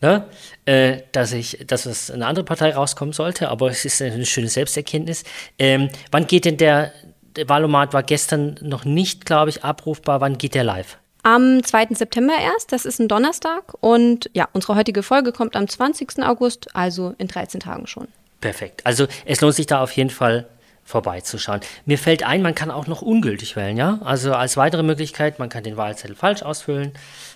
ne, 0.01 0.25
äh, 0.65 1.01
dass 1.11 1.33
ich, 1.33 1.65
dass 1.67 1.85
es 1.85 2.09
eine 2.09 2.25
andere 2.25 2.45
Partei 2.45 2.73
rauskommen 2.73 3.13
sollte. 3.13 3.49
Aber 3.49 3.69
es 3.69 3.85
ist 3.85 4.01
eine 4.01 4.25
schöne 4.25 4.47
Selbsterkenntnis. 4.47 5.23
Ähm, 5.59 5.89
wann 6.11 6.25
geht 6.25 6.45
denn 6.45 6.57
der 6.57 6.93
der 7.35 7.49
Wahlomat 7.49 7.93
war 7.93 8.03
gestern 8.03 8.55
noch 8.61 8.85
nicht, 8.85 9.25
glaube 9.25 9.49
ich, 9.49 9.63
abrufbar. 9.63 10.21
Wann 10.21 10.37
geht 10.37 10.55
der 10.55 10.63
live? 10.63 10.97
Am 11.23 11.63
2. 11.63 11.87
September 11.91 12.33
erst, 12.39 12.71
das 12.71 12.85
ist 12.85 12.99
ein 12.99 13.07
Donnerstag. 13.07 13.73
Und 13.79 14.29
ja, 14.33 14.47
unsere 14.53 14.75
heutige 14.75 15.01
Folge 15.01 15.31
kommt 15.31 15.55
am 15.55 15.67
20. 15.67 16.23
August, 16.23 16.67
also 16.75 17.15
in 17.17 17.27
13 17.27 17.59
Tagen 17.59 17.87
schon. 17.87 18.07
Perfekt. 18.41 18.85
Also 18.85 19.07
es 19.25 19.41
lohnt 19.41 19.55
sich 19.55 19.65
da 19.65 19.81
auf 19.81 19.91
jeden 19.93 20.11
Fall 20.11 20.47
vorbeizuschauen. 20.85 21.61
Mir 21.85 21.97
fällt 21.97 22.23
ein, 22.23 22.43
man 22.43 22.53
kann 22.53 22.69
auch 22.69 22.85
noch 22.85 23.01
ungültig 23.01 23.55
wählen, 23.55 23.75
ja? 23.75 23.99
Also 24.03 24.33
als 24.33 24.55
weitere 24.55 24.83
Möglichkeit, 24.83 25.39
man 25.39 25.49
kann 25.49 25.63
den 25.63 25.77
Wahlzettel 25.77 26.15
falsch 26.15 26.43
ausfüllen, 26.43 26.93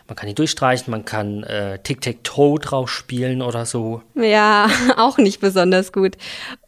man 0.08 0.16
kann 0.16 0.30
ihn 0.30 0.36
durchstreichen, 0.36 0.92
man 0.92 1.04
kann 1.04 1.44
äh, 1.44 1.80
Tic-Tac-Toe 1.80 2.60
drauf 2.60 2.92
spielen 2.92 3.42
oder 3.42 3.66
so. 3.66 4.04
Ja, 4.14 4.70
auch 4.98 5.18
nicht 5.18 5.42
besonders 5.42 5.92
gut. 5.92 6.16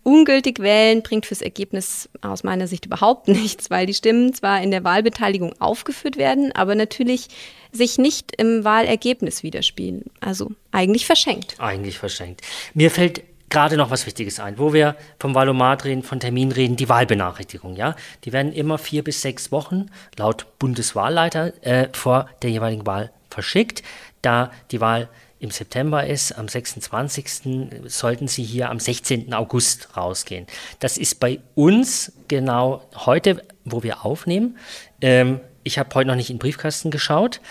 Ungültig 0.02 0.58
wählen 0.58 1.04
bringt 1.04 1.28
fürs 1.28 1.44
Ergebnis 1.44 2.10
aus 2.22 2.44
meiner 2.44 2.66
Sicht 2.66 2.88
überhaupt 2.88 3.28
nichts, 3.30 3.70
weil 3.70 3.86
die 3.86 3.94
Stimmen 3.94 4.34
zwar 4.34 4.62
in 4.64 4.72
der 4.72 4.84
Wahlbeteiligung 4.84 5.54
aufgeführt 5.62 6.18
werden, 6.18 6.52
aber 6.54 6.74
natürlich 6.74 7.28
sich 7.72 8.00
nicht 8.00 8.34
im 8.38 8.64
Wahlergebnis 8.64 9.44
widerspiegeln. 9.44 10.06
Also 10.20 10.52
eigentlich 10.72 11.06
verschenkt. 11.06 11.56
Eigentlich 11.60 12.00
verschenkt. 12.00 12.42
Mir 12.74 12.90
fällt 12.90 13.22
gerade 13.52 13.78
noch 13.78 13.92
was 13.92 14.08
Wichtiges 14.08 14.40
ein, 14.40 14.58
wo 14.58 14.74
wir 14.74 14.96
vom 15.20 15.36
Valomat 15.36 15.86
reden, 15.86 16.02
von 16.02 16.20
Termin 16.20 16.52
reden, 16.52 16.76
die 16.76 16.90
Wahlbenachrichtigung, 16.90 17.76
ja. 17.76 17.96
Die 18.24 18.34
werden 18.34 18.52
immer 18.54 18.80
vier 18.80 19.04
bis 19.04 19.22
sechs 19.22 19.52
Wochen 19.52 19.92
laut 20.18 20.48
Bundeswahlleiter 20.58 21.54
äh, 21.64 21.90
vor 21.92 22.28
der 22.42 22.50
jeweiligen 22.50 22.88
Wahl 22.88 23.12
verschickt. 23.30 23.84
Da 24.24 24.52
die 24.72 24.82
Wahl 24.82 25.10
im 25.40 25.52
September 25.52 26.06
ist, 26.06 26.34
am 26.34 26.48
26. 26.48 27.82
sollten 27.86 28.28
sie 28.28 28.44
hier 28.44 28.70
am 28.70 28.80
16. 28.80 29.34
August 29.34 29.98
rausgehen. 29.98 30.46
Das 30.80 30.98
ist 30.98 31.20
bei 31.20 31.40
uns 31.56 32.14
genau 32.28 32.84
heute, 32.96 33.44
wo 33.66 33.84
wir 33.84 34.06
aufnehmen. 34.06 34.58
Ähm, 35.02 35.40
ich 35.64 35.78
habe 35.78 35.94
heute 35.96 36.08
noch 36.08 36.16
nicht 36.16 36.30
in 36.30 36.38
den 36.38 36.42
Briefkasten 36.42 36.92
geschaut, 36.92 37.42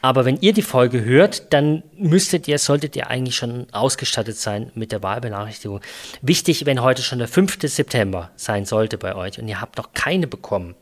aber 0.00 0.24
wenn 0.24 0.40
ihr 0.40 0.52
die 0.52 0.62
Folge 0.62 1.04
hört, 1.04 1.52
dann 1.52 1.82
müsstet 1.96 2.48
ihr, 2.48 2.58
solltet 2.58 2.96
ihr 2.96 3.08
eigentlich 3.08 3.36
schon 3.36 3.66
ausgestattet 3.72 4.36
sein 4.36 4.70
mit 4.74 4.92
der 4.92 5.02
Wahlbenachrichtigung. 5.02 5.80
Wichtig, 6.22 6.66
wenn 6.66 6.82
heute 6.82 7.02
schon 7.02 7.18
der 7.18 7.28
5. 7.28 7.58
September 7.62 8.30
sein 8.36 8.64
sollte 8.64 8.98
bei 8.98 9.14
euch 9.14 9.38
und 9.38 9.48
ihr 9.48 9.60
habt 9.60 9.76
noch 9.76 9.92
keine 9.92 10.26
bekommen 10.26 10.74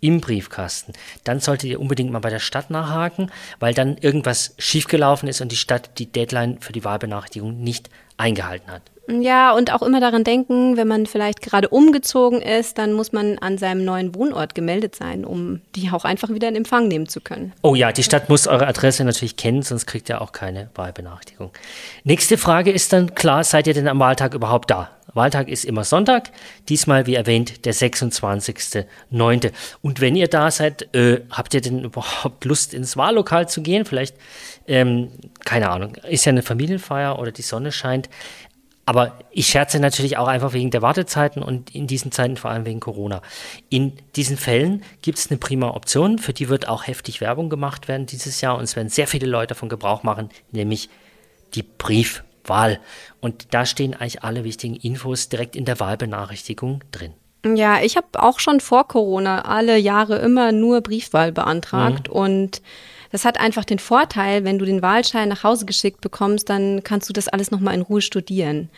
im 0.00 0.20
Briefkasten, 0.20 0.94
dann 1.24 1.40
solltet 1.40 1.70
ihr 1.70 1.80
unbedingt 1.80 2.10
mal 2.10 2.20
bei 2.20 2.30
der 2.30 2.38
Stadt 2.38 2.70
nachhaken, 2.70 3.30
weil 3.58 3.74
dann 3.74 3.98
irgendwas 3.98 4.54
schiefgelaufen 4.58 5.28
ist 5.28 5.40
und 5.40 5.52
die 5.52 5.56
Stadt 5.56 5.98
die 5.98 6.06
Deadline 6.06 6.58
für 6.60 6.72
die 6.72 6.84
Wahlbenachrichtigung 6.84 7.60
nicht 7.60 7.90
eingehalten 8.16 8.70
hat. 8.70 8.82
Ja, 9.08 9.52
und 9.52 9.72
auch 9.72 9.82
immer 9.82 10.00
daran 10.00 10.24
denken, 10.24 10.76
wenn 10.76 10.86
man 10.86 11.06
vielleicht 11.06 11.42
gerade 11.42 11.68
umgezogen 11.68 12.40
ist, 12.40 12.78
dann 12.78 12.92
muss 12.92 13.12
man 13.12 13.38
an 13.38 13.58
seinem 13.58 13.84
neuen 13.84 14.14
Wohnort 14.14 14.54
gemeldet 14.54 14.94
sein, 14.94 15.24
um 15.24 15.60
die 15.74 15.90
auch 15.90 16.04
einfach 16.04 16.28
wieder 16.30 16.48
in 16.48 16.56
Empfang 16.56 16.86
nehmen 16.88 17.08
zu 17.08 17.20
können. 17.20 17.52
Oh 17.62 17.74
ja, 17.74 17.92
die 17.92 18.02
Stadt 18.02 18.28
muss 18.28 18.46
eure 18.46 18.66
Adresse 18.66 19.04
natürlich 19.04 19.36
kennen, 19.36 19.62
sonst 19.62 19.86
kriegt 19.86 20.08
ihr 20.08 20.20
auch 20.20 20.32
keine 20.32 20.70
Wahlbenachrichtigung. 20.74 21.50
Nächste 22.04 22.38
Frage 22.38 22.70
ist 22.70 22.92
dann, 22.92 23.14
klar, 23.14 23.42
seid 23.42 23.66
ihr 23.66 23.74
denn 23.74 23.88
am 23.88 23.98
Wahltag 23.98 24.34
überhaupt 24.34 24.70
da? 24.70 24.90
Wahltag 25.14 25.48
ist 25.48 25.64
immer 25.64 25.84
Sonntag, 25.84 26.30
diesmal 26.68 27.06
wie 27.06 27.14
erwähnt 27.14 27.64
der 27.64 27.74
26.09. 27.74 29.52
Und 29.82 30.00
wenn 30.00 30.16
ihr 30.16 30.28
da 30.28 30.50
seid, 30.50 30.94
äh, 30.94 31.22
habt 31.30 31.54
ihr 31.54 31.60
denn 31.60 31.84
überhaupt 31.84 32.44
Lust 32.44 32.74
ins 32.74 32.96
Wahllokal 32.96 33.48
zu 33.48 33.62
gehen? 33.62 33.84
Vielleicht, 33.84 34.14
ähm, 34.66 35.10
keine 35.44 35.70
Ahnung, 35.70 35.96
ist 36.08 36.24
ja 36.26 36.30
eine 36.30 36.42
Familienfeier 36.42 37.18
oder 37.18 37.32
die 37.32 37.42
Sonne 37.42 37.72
scheint. 37.72 38.08
Aber 38.90 39.12
ich 39.30 39.46
scherze 39.46 39.78
natürlich 39.78 40.16
auch 40.16 40.26
einfach 40.26 40.52
wegen 40.52 40.72
der 40.72 40.82
Wartezeiten 40.82 41.44
und 41.44 41.72
in 41.72 41.86
diesen 41.86 42.10
Zeiten 42.10 42.36
vor 42.36 42.50
allem 42.50 42.66
wegen 42.66 42.80
Corona. 42.80 43.22
In 43.68 43.92
diesen 44.16 44.36
Fällen 44.36 44.82
gibt 45.00 45.16
es 45.16 45.30
eine 45.30 45.38
prima 45.38 45.68
Option, 45.68 46.18
für 46.18 46.32
die 46.32 46.48
wird 46.48 46.66
auch 46.66 46.88
heftig 46.88 47.20
Werbung 47.20 47.50
gemacht 47.50 47.86
werden 47.86 48.06
dieses 48.06 48.40
Jahr 48.40 48.58
und 48.58 48.64
es 48.64 48.74
werden 48.74 48.88
sehr 48.88 49.06
viele 49.06 49.28
Leute 49.28 49.54
davon 49.54 49.68
Gebrauch 49.68 50.02
machen, 50.02 50.28
nämlich 50.50 50.90
die 51.54 51.62
Briefwahl. 51.62 52.80
Und 53.20 53.54
da 53.54 53.64
stehen 53.64 53.94
eigentlich 53.94 54.24
alle 54.24 54.42
wichtigen 54.42 54.74
Infos 54.74 55.28
direkt 55.28 55.54
in 55.54 55.66
der 55.66 55.78
Wahlbenachrichtigung 55.78 56.82
drin. 56.90 57.14
Ja, 57.46 57.80
ich 57.80 57.96
habe 57.96 58.20
auch 58.20 58.40
schon 58.40 58.58
vor 58.58 58.88
Corona 58.88 59.42
alle 59.42 59.78
Jahre 59.78 60.16
immer 60.16 60.50
nur 60.50 60.80
Briefwahl 60.80 61.30
beantragt 61.30 62.08
mhm. 62.08 62.14
und 62.14 62.62
das 63.12 63.24
hat 63.24 63.40
einfach 63.40 63.64
den 63.64 63.78
Vorteil, 63.78 64.44
wenn 64.44 64.58
du 64.58 64.64
den 64.64 64.82
Wahlschein 64.82 65.28
nach 65.28 65.42
Hause 65.42 65.66
geschickt 65.66 66.00
bekommst, 66.00 66.48
dann 66.48 66.82
kannst 66.84 67.08
du 67.08 67.12
das 67.12 67.28
alles 67.28 67.50
nochmal 67.50 67.74
in 67.74 67.82
Ruhe 67.82 68.00
studieren. 68.00 68.70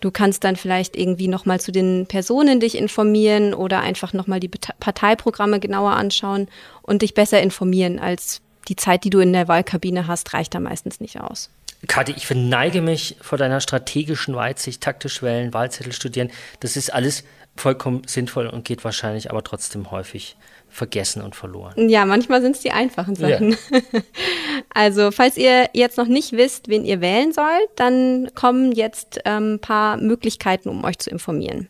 Du 0.00 0.10
kannst 0.10 0.44
dann 0.44 0.56
vielleicht 0.56 0.96
irgendwie 0.96 1.28
nochmal 1.28 1.60
zu 1.60 1.72
den 1.72 2.06
Personen 2.06 2.60
dich 2.60 2.76
informieren 2.76 3.52
oder 3.52 3.80
einfach 3.80 4.12
nochmal 4.12 4.40
die 4.40 4.48
Parteiprogramme 4.48 5.60
genauer 5.60 5.92
anschauen 5.92 6.48
und 6.82 7.02
dich 7.02 7.14
besser 7.14 7.42
informieren 7.42 7.98
als 7.98 8.40
die 8.68 8.76
Zeit, 8.76 9.04
die 9.04 9.10
du 9.10 9.18
in 9.18 9.32
der 9.32 9.48
Wahlkabine 9.48 10.06
hast, 10.06 10.32
reicht 10.32 10.54
da 10.54 10.60
meistens 10.60 11.00
nicht 11.00 11.20
aus. 11.20 11.50
Kathi, 11.86 12.12
ich 12.16 12.26
verneige 12.26 12.82
mich 12.82 13.16
vor 13.20 13.38
deiner 13.38 13.60
strategischen 13.60 14.34
Weitsicht, 14.34 14.82
taktisch 14.82 15.22
wählen, 15.22 15.54
Wahlzettel 15.54 15.92
studieren. 15.92 16.30
Das 16.60 16.76
ist 16.76 16.92
alles 16.92 17.24
vollkommen 17.56 18.02
sinnvoll 18.06 18.46
und 18.46 18.64
geht 18.64 18.84
wahrscheinlich 18.84 19.30
aber 19.30 19.42
trotzdem 19.42 19.90
häufig 19.90 20.36
vergessen 20.70 21.22
und 21.22 21.34
verloren. 21.34 21.88
Ja, 21.88 22.04
manchmal 22.04 22.40
sind 22.40 22.56
es 22.56 22.62
die 22.62 22.70
einfachen 22.70 23.16
Sachen. 23.16 23.50
Ja. 23.50 23.80
Also, 24.72 25.10
falls 25.10 25.36
ihr 25.36 25.68
jetzt 25.72 25.98
noch 25.98 26.06
nicht 26.06 26.32
wisst, 26.32 26.68
wen 26.68 26.84
ihr 26.84 27.00
wählen 27.00 27.32
sollt, 27.32 27.68
dann 27.76 28.30
kommen 28.34 28.70
jetzt 28.70 29.26
ein 29.26 29.54
ähm, 29.54 29.58
paar 29.58 29.96
Möglichkeiten, 29.96 30.68
um 30.68 30.84
euch 30.84 30.98
zu 30.98 31.10
informieren. 31.10 31.68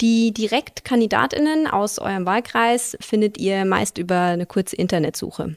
Die 0.00 0.32
Direktkandidatinnen 0.32 1.66
aus 1.66 1.98
eurem 1.98 2.24
Wahlkreis 2.24 2.96
findet 3.00 3.36
ihr 3.36 3.66
meist 3.66 3.98
über 3.98 4.20
eine 4.20 4.46
kurze 4.46 4.76
Internetsuche. 4.76 5.56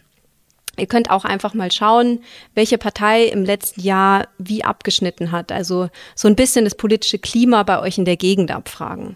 Ihr 0.76 0.88
könnt 0.88 1.12
auch 1.12 1.24
einfach 1.24 1.54
mal 1.54 1.72
schauen, 1.72 2.24
welche 2.56 2.80
Partei 2.80 3.26
im 3.26 3.46
letzten 3.46 3.82
Jahr 3.82 4.28
wie 4.40 4.64
abgeschnitten 4.64 5.32
hat. 5.32 5.52
Also 5.52 5.90
so 6.16 6.28
ein 6.28 6.36
bisschen 6.36 6.66
das 6.66 6.76
politische 6.76 7.20
Klima 7.20 7.64
bei 7.64 7.80
euch 7.80 7.98
in 7.98 8.06
der 8.06 8.18
Gegend 8.18 8.52
abfragen. 8.52 9.16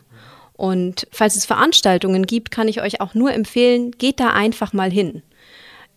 Und 0.58 1.08
falls 1.12 1.36
es 1.36 1.46
Veranstaltungen 1.46 2.26
gibt, 2.26 2.52
kann 2.52 2.68
ich 2.68 2.82
euch 2.82 3.00
auch 3.00 3.14
nur 3.14 3.32
empfehlen, 3.32 3.92
geht 3.92 4.20
da 4.20 4.32
einfach 4.32 4.74
mal 4.74 4.92
hin. 4.92 5.22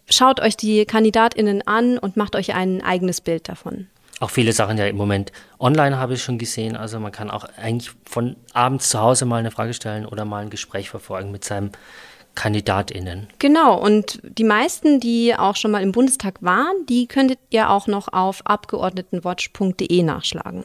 Schaut 0.08 0.40
euch 0.40 0.56
die 0.56 0.84
Kandidatinnen 0.84 1.66
an 1.66 1.98
und 1.98 2.16
macht 2.16 2.36
euch 2.36 2.54
ein 2.54 2.82
eigenes 2.82 3.20
Bild 3.20 3.48
davon. 3.48 3.86
Auch 4.20 4.30
viele 4.30 4.52
Sachen 4.52 4.76
ja 4.76 4.86
im 4.86 4.96
Moment 4.96 5.32
online 5.58 5.96
habe 5.96 6.14
ich 6.14 6.22
schon 6.22 6.36
gesehen. 6.36 6.76
Also 6.76 7.00
man 7.00 7.10
kann 7.10 7.30
auch 7.30 7.44
eigentlich 7.56 7.90
von 8.04 8.36
abends 8.52 8.90
zu 8.90 9.00
Hause 9.00 9.24
mal 9.24 9.38
eine 9.38 9.50
Frage 9.50 9.72
stellen 9.72 10.04
oder 10.04 10.26
mal 10.26 10.42
ein 10.42 10.50
Gespräch 10.50 10.90
verfolgen 10.90 11.30
mit 11.30 11.42
seinem 11.44 11.70
KandidatInnen. 12.34 13.28
Genau, 13.38 13.80
und 13.80 14.20
die 14.22 14.44
meisten, 14.44 15.00
die 15.00 15.34
auch 15.34 15.56
schon 15.56 15.70
mal 15.70 15.82
im 15.82 15.92
Bundestag 15.92 16.42
waren, 16.42 16.86
die 16.88 17.06
könntet 17.06 17.38
ihr 17.50 17.70
auch 17.70 17.86
noch 17.86 18.12
auf 18.12 18.46
abgeordnetenwatch.de 18.46 20.02
nachschlagen. 20.02 20.64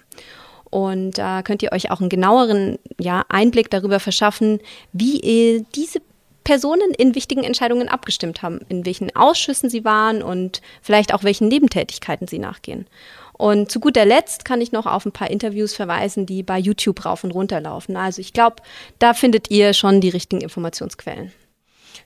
Und 0.70 1.18
da 1.18 1.42
könnt 1.42 1.64
ihr 1.64 1.72
euch 1.72 1.92
auch 1.92 2.00
einen 2.00 2.10
genaueren 2.10 2.78
ja, 3.00 3.24
Einblick 3.30 3.70
darüber 3.70 4.00
verschaffen, 4.00 4.60
wie 4.92 5.20
ihr 5.20 5.64
diese 5.76 6.02
Personen 6.44 6.92
in 6.92 7.16
wichtigen 7.16 7.44
Entscheidungen 7.44 7.90
abgestimmt 7.90 8.42
haben, 8.42 8.60
in 8.70 8.86
welchen 8.86 9.14
Ausschüssen 9.16 9.70
sie 9.70 9.84
waren 9.84 10.22
und 10.22 10.62
vielleicht 10.82 11.14
auch 11.14 11.24
welchen 11.24 11.48
Nebentätigkeiten 11.48 12.28
sie 12.28 12.40
nachgehen. 12.40 12.88
Und 13.34 13.70
zu 13.70 13.82
guter 13.82 14.06
Letzt 14.06 14.46
kann 14.46 14.62
ich 14.62 14.72
noch 14.72 14.86
auf 14.86 15.06
ein 15.06 15.12
paar 15.12 15.30
Interviews 15.30 15.74
verweisen, 15.74 16.26
die 16.26 16.44
bei 16.44 16.58
YouTube 16.58 17.04
rauf 17.04 17.26
und 17.26 17.32
runter 17.32 17.60
laufen. 17.60 17.98
Also 17.98 18.22
ich 18.22 18.32
glaube, 18.32 18.58
da 19.00 19.14
findet 19.14 19.52
ihr 19.52 19.74
schon 19.74 20.00
die 20.00 20.10
richtigen 20.10 20.42
Informationsquellen. 20.42 21.34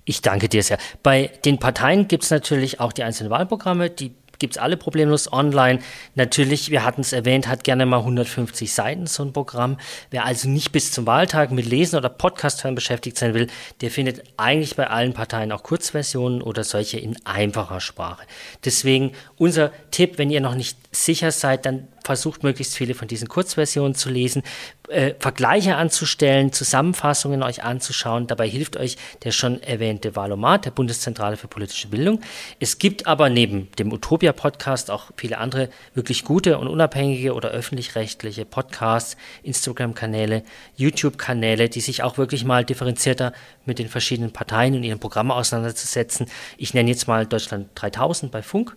Ich 0.05 0.21
danke 0.21 0.49
dir 0.49 0.63
sehr. 0.63 0.79
Bei 1.03 1.29
den 1.45 1.59
Parteien 1.59 2.07
gibt 2.07 2.23
es 2.23 2.31
natürlich 2.31 2.79
auch 2.79 2.93
die 2.93 3.03
einzelnen 3.03 3.29
Wahlprogramme, 3.29 3.89
die 3.89 4.15
gibt 4.39 4.55
es 4.55 4.57
alle 4.57 4.77
problemlos 4.77 5.31
online. 5.31 5.79
Natürlich, 6.15 6.71
wir 6.71 6.83
hatten 6.83 7.01
es 7.01 7.13
erwähnt, 7.13 7.47
hat 7.47 7.63
gerne 7.63 7.85
mal 7.85 7.99
150 7.99 8.73
Seiten 8.73 9.05
so 9.05 9.23
ein 9.23 9.33
Programm. 9.33 9.77
Wer 10.09 10.25
also 10.25 10.49
nicht 10.49 10.71
bis 10.71 10.91
zum 10.91 11.05
Wahltag 11.05 11.51
mit 11.51 11.65
Lesen 11.65 11.97
oder 11.97 12.09
Podcast 12.09 12.63
hören 12.63 12.75
beschäftigt 12.75 13.17
sein 13.17 13.33
will, 13.33 13.47
der 13.81 13.91
findet 13.91 14.23
eigentlich 14.37 14.75
bei 14.75 14.87
allen 14.87 15.13
Parteien 15.13 15.51
auch 15.51 15.63
Kurzversionen 15.63 16.41
oder 16.41 16.63
solche 16.63 16.97
in 16.97 17.17
einfacher 17.25 17.81
Sprache. 17.81 18.23
Deswegen 18.65 19.11
unser 19.37 19.71
Tipp, 19.91 20.17
wenn 20.17 20.29
ihr 20.29 20.41
noch 20.41 20.55
nicht 20.55 20.77
sicher 20.91 21.31
seid, 21.31 21.65
dann 21.65 21.87
versucht 22.09 22.41
möglichst 22.41 22.75
viele 22.75 22.95
von 22.95 23.07
diesen 23.07 23.27
Kurzversionen 23.27 23.93
zu 23.93 24.09
lesen, 24.09 24.41
äh, 24.87 25.13
Vergleiche 25.19 25.75
anzustellen, 25.75 26.51
Zusammenfassungen 26.51 27.43
euch 27.43 27.63
anzuschauen. 27.63 28.25
Dabei 28.25 28.49
hilft 28.49 28.77
euch 28.77 28.97
der 29.23 29.31
schon 29.31 29.61
erwähnte 29.61 30.15
Valomat, 30.15 30.65
der 30.65 30.71
Bundeszentrale 30.71 31.37
für 31.37 31.47
politische 31.47 31.87
Bildung. 31.87 32.19
Es 32.59 32.79
gibt 32.79 33.05
aber 33.05 33.29
neben 33.29 33.69
dem 33.77 33.93
Utopia-Podcast 33.93 34.89
auch 34.89 35.11
viele 35.17 35.37
andere 35.37 35.69
wirklich 35.93 36.25
gute 36.25 36.57
und 36.57 36.67
unabhängige 36.67 37.35
oder 37.35 37.49
öffentlich-rechtliche 37.49 38.43
Podcasts, 38.43 39.15
Instagram-Kanäle, 39.43 40.41
YouTube-Kanäle, 40.77 41.69
die 41.69 41.81
sich 41.81 42.01
auch 42.01 42.17
wirklich 42.17 42.43
mal 42.43 42.65
differenzierter 42.65 43.33
mit 43.67 43.77
den 43.77 43.87
verschiedenen 43.87 44.33
Parteien 44.33 44.73
und 44.73 44.83
ihren 44.83 44.99
Programmen 44.99 45.29
auseinanderzusetzen. 45.29 46.25
Ich 46.57 46.73
nenne 46.73 46.89
jetzt 46.89 47.07
mal 47.07 47.27
Deutschland 47.27 47.69
3000 47.75 48.31
bei 48.31 48.41
Funk 48.41 48.75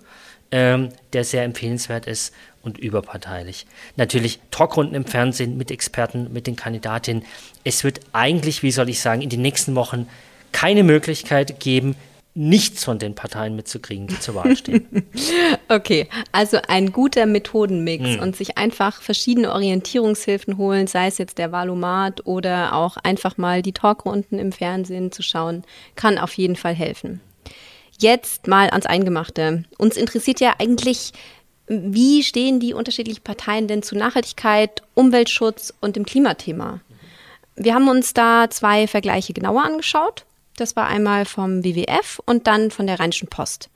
ähm, 0.53 0.91
der 1.15 1.25
sehr 1.25 1.45
empfehlenswert 1.45 2.07
ist 2.07 2.35
und 2.63 2.79
überparteilich. 2.79 3.67
Natürlich 3.97 4.41
Talkrunden 4.51 4.95
im 4.95 5.05
Fernsehen 5.05 5.57
mit 5.57 5.71
Experten, 5.71 6.33
mit 6.33 6.47
den 6.47 6.57
Kandidatinnen. 6.57 7.25
Es 7.65 7.85
wird 7.85 8.01
eigentlich, 8.13 8.63
wie 8.63 8.71
soll 8.71 8.89
ich 8.89 9.01
sagen, 9.01 9.23
in 9.23 9.31
den 9.31 9.43
nächsten 9.43 9.75
Wochen 9.75 10.09
keine 10.53 10.85
Möglichkeit 10.85 11.61
geben, 11.61 11.97
nichts 12.35 12.85
von 12.85 12.99
den 12.99 13.15
Parteien 13.15 13.57
mitzukriegen, 13.57 14.07
die 14.07 14.19
zur 14.19 14.35
Wahl 14.37 14.57
stehen. 14.57 14.87
okay, 15.69 16.09
also 16.31 16.59
ein 16.67 16.93
guter 16.93 17.27
Methodenmix 17.27 18.05
mhm. 18.05 18.21
und 18.21 18.37
sich 18.37 18.57
einfach 18.57 19.03
verschiedene 19.03 19.53
Orientierungshilfen 19.53 20.57
holen, 20.57 20.87
sei 20.87 21.09
es 21.09 21.19
jetzt 21.19 21.39
der 21.39 21.53
Valomat 21.53 22.27
oder 22.27 22.75
auch 22.75 22.97
einfach 22.97 23.37
mal 23.37 23.61
die 23.61 23.73
Talkrunden 23.73 24.39
im 24.39 24.53
Fernsehen 24.53 25.13
zu 25.13 25.23
schauen, 25.23 25.65
kann 25.95 26.19
auf 26.19 26.33
jeden 26.35 26.57
Fall 26.57 26.75
helfen. 26.75 27.21
Jetzt 27.99 28.47
mal 28.47 28.71
ans 28.71 28.87
Eingemachte. 28.87 29.65
Uns 29.77 29.97
interessiert 29.97 30.41
ja 30.41 30.55
eigentlich, 30.59 31.13
wie 31.67 32.23
stehen 32.23 32.61
die 32.61 32.75
unterschiedlichen 32.75 33.23
Parteien 33.23 33.69
denn 33.69 33.83
zu 33.83 33.97
Nachhaltigkeit, 33.97 34.83
Umweltschutz 34.95 35.73
und 35.81 35.97
dem 35.97 36.05
Klimathema? 36.05 36.81
Wir 37.55 37.75
haben 37.75 37.89
uns 37.89 38.15
da 38.15 38.49
zwei 38.51 38.87
Vergleiche 38.87 39.33
genauer 39.33 39.65
angeschaut. 39.65 40.25
Das 40.57 40.77
war 40.77 40.87
einmal 40.87 41.25
vom 41.25 41.65
WWF 41.65 42.21
und 42.25 42.47
dann 42.47 42.71
von 42.71 42.87
der 42.87 43.01
Rheinischen 43.01 43.29
Post. 43.29 43.71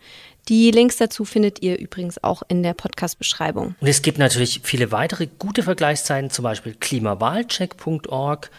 Die 0.49 0.71
Links 0.71 0.97
dazu 0.97 1.25
findet 1.25 1.63
ihr 1.63 1.79
übrigens 1.79 2.23
auch 2.23 2.43
in 2.49 2.63
der 2.63 2.73
Podcast-Beschreibung. 2.73 3.75
Und 3.81 3.89
es 3.89 4.03
gibt 4.03 4.19
natürlich 4.19 4.61
viele 4.63 4.93
weitere 4.93 5.27
gute 5.27 5.65
Vergleichszeiten, 5.65 6.31
zum 6.31 6.45
Beispiel 6.45 6.75
klimawahlcheck.org, 6.79 8.51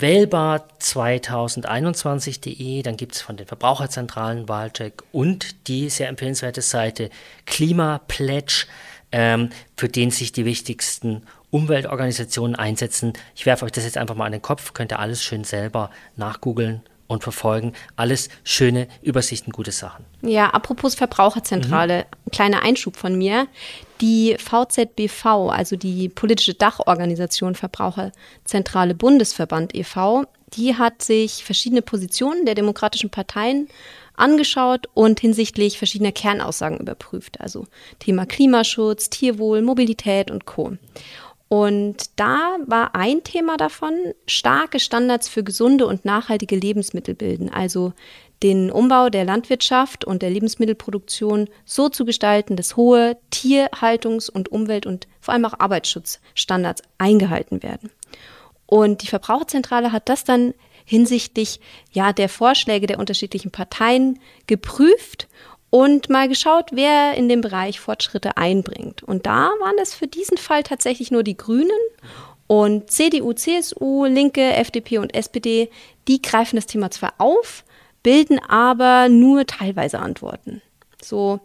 wählbar2021.de, 0.00 2.82
dann 2.82 2.96
gibt 2.96 3.14
es 3.14 3.20
von 3.20 3.36
den 3.36 3.46
Verbraucherzentralen 3.46 4.48
Wahlcheck 4.48 5.02
und 5.12 5.68
die 5.68 5.90
sehr 5.90 6.08
empfehlenswerte 6.08 6.62
Seite 6.62 7.10
Klimapledge, 7.46 8.66
ähm, 9.12 9.50
für 9.76 9.88
den 9.88 10.10
sich 10.10 10.32
die 10.32 10.44
wichtigsten 10.44 11.22
Umweltorganisationen 11.50 12.56
einsetzen. 12.56 13.14
Ich 13.34 13.46
werfe 13.46 13.64
euch 13.64 13.72
das 13.72 13.84
jetzt 13.84 13.96
einfach 13.96 14.14
mal 14.14 14.26
an 14.26 14.32
den 14.32 14.42
Kopf, 14.42 14.74
könnt 14.74 14.92
ihr 14.92 14.98
alles 14.98 15.22
schön 15.22 15.44
selber 15.44 15.90
nachgoogeln 16.16 16.82
und 17.08 17.24
verfolgen. 17.24 17.72
Alles 17.96 18.28
schöne 18.44 18.86
Übersichten, 19.02 19.52
gute 19.52 19.72
Sachen. 19.72 20.04
Ja, 20.22 20.50
apropos 20.50 20.94
Verbraucherzentrale, 20.94 22.06
mhm. 22.24 22.30
kleiner 22.30 22.62
Einschub 22.62 22.96
von 22.96 23.18
mir. 23.18 23.48
Die 24.00 24.36
VZBV, 24.38 25.50
also 25.50 25.74
die 25.74 26.08
politische 26.08 26.54
Dachorganisation 26.54 27.56
Verbraucherzentrale 27.56 28.94
Bundesverband 28.94 29.74
e.V., 29.74 30.24
die 30.54 30.76
hat 30.76 31.02
sich 31.02 31.44
verschiedene 31.44 31.82
Positionen 31.82 32.46
der 32.46 32.54
demokratischen 32.54 33.10
Parteien 33.10 33.68
angeschaut 34.14 34.86
und 34.94 35.20
hinsichtlich 35.20 35.78
verschiedener 35.78 36.12
Kernaussagen 36.12 36.78
überprüft, 36.78 37.40
also 37.40 37.66
Thema 37.98 38.26
Klimaschutz, 38.26 39.10
Tierwohl, 39.10 39.62
Mobilität 39.62 40.30
und 40.30 40.44
Co. 40.44 40.72
Und 41.48 42.10
da 42.16 42.58
war 42.66 42.94
ein 42.94 43.24
Thema 43.24 43.56
davon, 43.56 43.94
starke 44.26 44.78
Standards 44.80 45.28
für 45.28 45.42
gesunde 45.42 45.86
und 45.86 46.04
nachhaltige 46.04 46.56
Lebensmittel 46.56 47.14
bilden, 47.14 47.48
also 47.50 47.94
den 48.42 48.70
Umbau 48.70 49.08
der 49.08 49.24
Landwirtschaft 49.24 50.04
und 50.04 50.22
der 50.22 50.30
Lebensmittelproduktion 50.30 51.48
so 51.64 51.88
zu 51.88 52.04
gestalten, 52.04 52.54
dass 52.54 52.76
hohe 52.76 53.16
Tierhaltungs- 53.32 54.30
und 54.30 54.50
Umwelt- 54.50 54.86
und 54.86 55.08
vor 55.20 55.34
allem 55.34 55.46
auch 55.46 55.58
Arbeitsschutzstandards 55.58 56.82
eingehalten 56.98 57.62
werden. 57.62 57.90
Und 58.66 59.02
die 59.02 59.06
Verbraucherzentrale 59.08 59.90
hat 59.90 60.08
das 60.08 60.24
dann 60.24 60.54
hinsichtlich 60.84 61.60
ja 61.90 62.12
der 62.12 62.28
Vorschläge 62.28 62.86
der 62.86 62.98
unterschiedlichen 62.98 63.50
Parteien 63.50 64.20
geprüft 64.46 65.28
und 65.70 66.08
mal 66.08 66.28
geschaut, 66.28 66.70
wer 66.72 67.14
in 67.14 67.28
dem 67.28 67.40
Bereich 67.40 67.80
Fortschritte 67.80 68.36
einbringt. 68.36 69.02
Und 69.02 69.26
da 69.26 69.50
waren 69.60 69.76
es 69.80 69.94
für 69.94 70.06
diesen 70.06 70.38
Fall 70.38 70.62
tatsächlich 70.62 71.10
nur 71.10 71.22
die 71.22 71.36
Grünen 71.36 71.70
und 72.46 72.90
CDU, 72.90 73.34
CSU, 73.34 74.06
Linke, 74.06 74.54
FDP 74.54 74.98
und 74.98 75.14
SPD, 75.14 75.70
die 76.08 76.22
greifen 76.22 76.56
das 76.56 76.66
Thema 76.66 76.90
zwar 76.90 77.14
auf, 77.18 77.64
bilden 78.02 78.40
aber 78.48 79.08
nur 79.08 79.46
teilweise 79.46 79.98
Antworten. 79.98 80.62
So, 81.02 81.40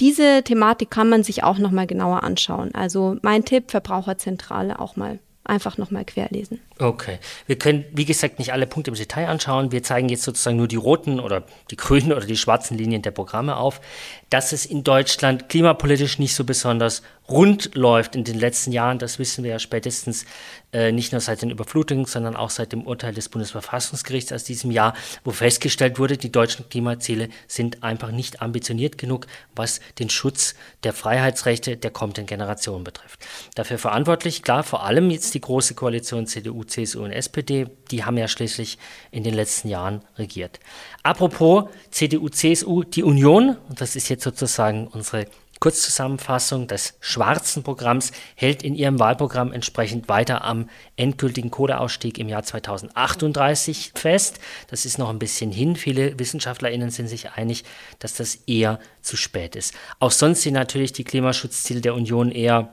diese 0.00 0.42
Thematik 0.42 0.90
kann 0.90 1.10
man 1.10 1.22
sich 1.22 1.44
auch 1.44 1.58
noch 1.58 1.70
mal 1.70 1.86
genauer 1.86 2.22
anschauen. 2.22 2.74
Also 2.74 3.16
mein 3.20 3.44
Tipp, 3.44 3.70
Verbraucherzentrale 3.70 4.80
auch 4.80 4.96
mal 4.96 5.18
einfach 5.44 5.76
nochmal 5.76 6.06
querlesen. 6.06 6.60
Okay. 6.80 7.18
Wir 7.46 7.58
können, 7.58 7.84
wie 7.92 8.06
gesagt, 8.06 8.38
nicht 8.38 8.54
alle 8.54 8.66
Punkte 8.66 8.90
im 8.90 8.96
Detail 8.96 9.28
anschauen. 9.28 9.70
Wir 9.70 9.82
zeigen 9.82 10.08
jetzt 10.08 10.22
sozusagen 10.22 10.56
nur 10.56 10.66
die 10.66 10.76
roten 10.76 11.20
oder 11.20 11.44
die 11.70 11.76
grünen 11.76 12.12
oder 12.12 12.24
die 12.24 12.38
schwarzen 12.38 12.78
Linien 12.78 13.02
der 13.02 13.10
Programme 13.10 13.56
auf. 13.56 13.82
Dass 14.30 14.52
es 14.52 14.64
in 14.64 14.82
Deutschland 14.82 15.50
klimapolitisch 15.50 16.18
nicht 16.18 16.34
so 16.34 16.44
besonders 16.44 17.02
rund 17.30 17.74
läuft 17.74 18.16
in 18.16 18.24
den 18.24 18.38
letzten 18.38 18.72
Jahren, 18.72 18.98
das 18.98 19.18
wissen 19.18 19.44
wir 19.44 19.52
ja 19.52 19.58
spätestens 19.58 20.24
äh, 20.72 20.92
nicht 20.92 21.12
nur 21.12 21.20
seit 21.20 21.42
den 21.42 21.50
Überflutungen, 21.50 22.04
sondern 22.04 22.36
auch 22.36 22.50
seit 22.50 22.72
dem 22.72 22.86
Urteil 22.86 23.14
des 23.14 23.28
Bundesverfassungsgerichts 23.28 24.32
aus 24.32 24.44
diesem 24.44 24.70
Jahr, 24.70 24.94
wo 25.24 25.30
festgestellt 25.30 25.98
wurde, 25.98 26.16
die 26.16 26.32
deutschen 26.32 26.68
Klimaziele 26.68 27.28
sind 27.46 27.82
einfach 27.82 28.10
nicht 28.10 28.42
ambitioniert 28.42 28.98
genug, 28.98 29.26
was 29.54 29.80
den 29.98 30.10
Schutz 30.10 30.54
der 30.82 30.92
Freiheitsrechte 30.92 31.76
der 31.76 31.90
kommenden 31.90 32.26
Generationen 32.26 32.84
betrifft. 32.84 33.24
Dafür 33.54 33.78
verantwortlich, 33.78 34.42
klar, 34.42 34.62
vor 34.62 34.84
allem 34.84 35.10
jetzt 35.10 35.34
die 35.34 35.40
große 35.40 35.74
Koalition 35.74 36.26
CDU, 36.26 36.64
CSU 36.70 37.04
und 37.04 37.10
SPD, 37.12 37.66
die 37.90 38.04
haben 38.04 38.16
ja 38.16 38.28
schließlich 38.28 38.78
in 39.10 39.24
den 39.24 39.34
letzten 39.34 39.68
Jahren 39.68 40.02
regiert. 40.16 40.60
Apropos 41.02 41.64
CDU, 41.90 42.28
CSU, 42.28 42.84
die 42.84 43.02
Union, 43.02 43.56
und 43.68 43.80
das 43.80 43.96
ist 43.96 44.08
jetzt 44.08 44.24
sozusagen 44.24 44.86
unsere 44.88 45.26
Kurzzusammenfassung 45.60 46.66
des 46.66 46.94
schwarzen 47.00 47.62
Programms 47.62 48.12
hält 48.34 48.62
in 48.62 48.74
ihrem 48.74 48.98
Wahlprogramm 48.98 49.52
entsprechend 49.52 50.08
weiter 50.08 50.42
am 50.42 50.70
endgültigen 50.96 51.50
Kohleausstieg 51.50 52.18
im 52.18 52.30
Jahr 52.30 52.42
2038 52.42 53.92
fest. 53.94 54.40
Das 54.68 54.86
ist 54.86 54.96
noch 54.96 55.10
ein 55.10 55.18
bisschen 55.18 55.52
hin. 55.52 55.76
Viele 55.76 56.18
WissenschaftlerInnen 56.18 56.90
sind 56.90 57.08
sich 57.08 57.32
einig, 57.32 57.64
dass 57.98 58.14
das 58.14 58.36
eher 58.46 58.80
zu 59.02 59.18
spät 59.18 59.54
ist. 59.54 59.74
Auch 59.98 60.12
sonst 60.12 60.42
sind 60.42 60.54
natürlich 60.54 60.94
die 60.94 61.04
Klimaschutzziele 61.04 61.82
der 61.82 61.94
Union 61.94 62.32
eher, 62.32 62.72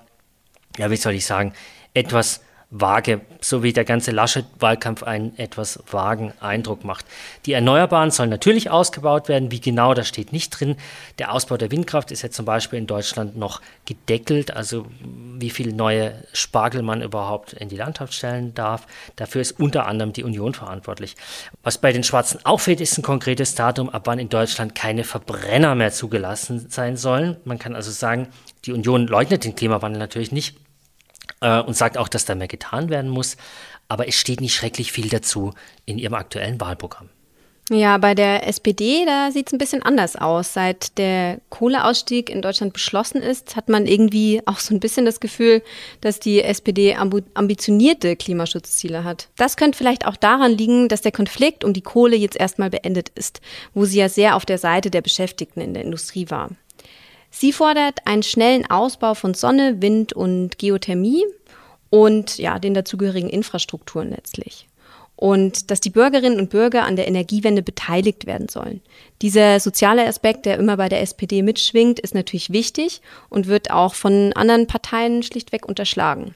ja, 0.77 0.89
wie 0.89 0.95
soll 0.95 1.13
ich 1.13 1.25
sagen, 1.25 1.53
etwas 1.93 2.39
vage, 2.69 3.21
so 3.39 3.63
wie 3.63 3.71
der 3.71 3.85
ganze 3.85 4.11
Laschet-Wahlkampf 4.11 5.03
einen 5.03 5.37
etwas 5.37 5.79
vagen 5.89 6.33
Eindruck 6.41 6.83
macht. 6.83 7.05
Die 7.45 7.53
Erneuerbaren 7.53 8.11
sollen 8.11 8.29
natürlich 8.29 8.69
ausgebaut 8.69 9.29
werden. 9.29 9.51
Wie 9.51 9.61
genau, 9.61 9.93
das 9.93 10.09
steht 10.09 10.33
nicht 10.33 10.49
drin. 10.49 10.75
Der 11.17 11.31
Ausbau 11.31 11.55
der 11.55 11.71
Windkraft 11.71 12.11
ist 12.11 12.23
ja 12.23 12.29
zum 12.29 12.45
Beispiel 12.45 12.77
in 12.77 12.87
Deutschland 12.87 13.37
noch 13.37 13.61
gedeckelt, 13.85 14.51
also 14.51 14.85
wie 14.99 15.49
viel 15.49 15.71
neue 15.71 16.13
Spargel 16.33 16.81
man 16.81 17.01
überhaupt 17.01 17.53
in 17.53 17.69
die 17.69 17.77
Landschaft 17.77 18.13
stellen 18.13 18.53
darf. 18.53 18.85
Dafür 19.15 19.41
ist 19.41 19.59
unter 19.59 19.85
anderem 19.85 20.11
die 20.11 20.25
Union 20.25 20.53
verantwortlich. 20.53 21.15
Was 21.63 21.77
bei 21.77 21.93
den 21.93 22.03
Schwarzen 22.03 22.45
auffällt, 22.45 22.81
ist 22.81 22.97
ein 22.97 23.03
konkretes 23.03 23.55
Datum, 23.55 23.89
ab 23.89 24.03
wann 24.07 24.19
in 24.19 24.27
Deutschland 24.27 24.75
keine 24.75 25.05
Verbrenner 25.05 25.73
mehr 25.75 25.91
zugelassen 25.91 26.69
sein 26.69 26.97
sollen. 26.97 27.37
Man 27.45 27.59
kann 27.59 27.75
also 27.75 27.91
sagen, 27.91 28.27
die 28.65 28.73
Union 28.73 29.07
leugnet 29.07 29.45
den 29.45 29.55
Klimawandel 29.55 29.99
natürlich 29.99 30.33
nicht 30.33 30.57
äh, 31.41 31.61
und 31.61 31.75
sagt 31.75 31.97
auch, 31.97 32.07
dass 32.07 32.25
da 32.25 32.35
mehr 32.35 32.47
getan 32.47 32.89
werden 32.89 33.09
muss. 33.09 33.37
Aber 33.87 34.07
es 34.07 34.15
steht 34.15 34.41
nicht 34.41 34.55
schrecklich 34.55 34.91
viel 34.91 35.09
dazu 35.09 35.53
in 35.85 35.97
ihrem 35.97 36.13
aktuellen 36.13 36.59
Wahlprogramm. 36.59 37.09
Ja, 37.69 37.97
bei 37.97 38.15
der 38.15 38.47
SPD, 38.47 39.03
da 39.05 39.29
sieht 39.29 39.47
es 39.47 39.53
ein 39.53 39.57
bisschen 39.57 39.83
anders 39.83 40.15
aus. 40.15 40.53
Seit 40.53 40.97
der 40.97 41.41
Kohleausstieg 41.49 42.29
in 42.29 42.41
Deutschland 42.41 42.71
beschlossen 42.71 43.21
ist, 43.21 43.57
hat 43.57 43.67
man 43.67 43.85
irgendwie 43.85 44.41
auch 44.45 44.59
so 44.59 44.73
ein 44.73 44.79
bisschen 44.79 45.05
das 45.05 45.19
Gefühl, 45.19 45.61
dass 45.99 46.21
die 46.21 46.41
SPD 46.41 46.95
ambitionierte 46.95 48.15
Klimaschutzziele 48.15 49.03
hat. 49.03 49.27
Das 49.35 49.57
könnte 49.57 49.77
vielleicht 49.77 50.07
auch 50.07 50.15
daran 50.15 50.53
liegen, 50.53 50.87
dass 50.87 51.01
der 51.01 51.11
Konflikt 51.11 51.65
um 51.65 51.73
die 51.73 51.81
Kohle 51.81 52.15
jetzt 52.15 52.39
erstmal 52.39 52.69
beendet 52.69 53.09
ist, 53.15 53.41
wo 53.73 53.83
sie 53.83 53.99
ja 53.99 54.07
sehr 54.07 54.37
auf 54.37 54.45
der 54.45 54.59
Seite 54.59 54.89
der 54.89 55.01
Beschäftigten 55.01 55.59
in 55.59 55.73
der 55.73 55.83
Industrie 55.83 56.29
war. 56.29 56.51
Sie 57.39 57.53
fordert 57.53 57.99
einen 58.05 58.23
schnellen 58.23 58.67
Ausbau 58.67 59.13
von 59.13 59.35
Sonne, 59.35 59.79
Wind 59.79 60.11
und 60.11 60.57
Geothermie 60.57 61.23
und 61.91 62.39
ja, 62.39 62.57
den 62.57 62.73
dazugehörigen 62.73 63.29
Infrastrukturen 63.29 64.09
letztlich. 64.09 64.67
Und 65.15 65.69
dass 65.69 65.79
die 65.79 65.91
Bürgerinnen 65.91 66.39
und 66.39 66.49
Bürger 66.49 66.85
an 66.85 66.95
der 66.95 67.07
Energiewende 67.07 67.61
beteiligt 67.61 68.25
werden 68.25 68.49
sollen. 68.49 68.81
Dieser 69.21 69.59
soziale 69.59 70.07
Aspekt, 70.07 70.47
der 70.47 70.57
immer 70.57 70.77
bei 70.77 70.89
der 70.89 71.01
SPD 71.01 71.43
mitschwingt, 71.43 71.99
ist 71.99 72.15
natürlich 72.15 72.49
wichtig 72.51 73.01
und 73.29 73.45
wird 73.45 73.69
auch 73.69 73.93
von 73.93 74.33
anderen 74.33 74.65
Parteien 74.65 75.21
schlichtweg 75.21 75.67
unterschlagen. 75.67 76.33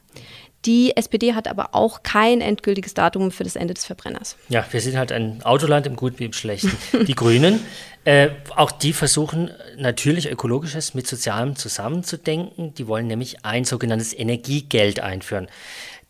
Die 0.66 0.96
SPD 0.96 1.34
hat 1.34 1.48
aber 1.48 1.74
auch 1.74 2.04
kein 2.04 2.40
endgültiges 2.40 2.94
Datum 2.94 3.32
für 3.32 3.44
das 3.44 3.56
Ende 3.56 3.74
des 3.74 3.86
Verbrenners. 3.86 4.38
Ja, 4.50 4.64
wir 4.70 4.80
sind 4.80 4.96
halt 4.96 5.12
ein 5.12 5.42
Autoland 5.42 5.88
im 5.88 5.96
Guten 5.96 6.20
wie 6.20 6.26
im 6.26 6.34
Schlechten. 6.34 6.72
Die 7.06 7.16
Grünen, 7.16 7.60
äh, 8.04 8.30
auch 8.56 8.72
die 8.72 8.94
versuchen 8.94 9.52
natürlich 9.78 10.30
Ökologisches 10.30 10.94
mit 10.94 11.08
Sozialem 11.08 11.56
zusammenzudenken. 11.56 12.74
Die 12.74 12.88
wollen 12.88 13.08
nämlich 13.08 13.46
ein 13.46 13.64
sogenanntes 13.64 14.18
Energiegeld 14.18 15.00
einführen. 15.00 15.48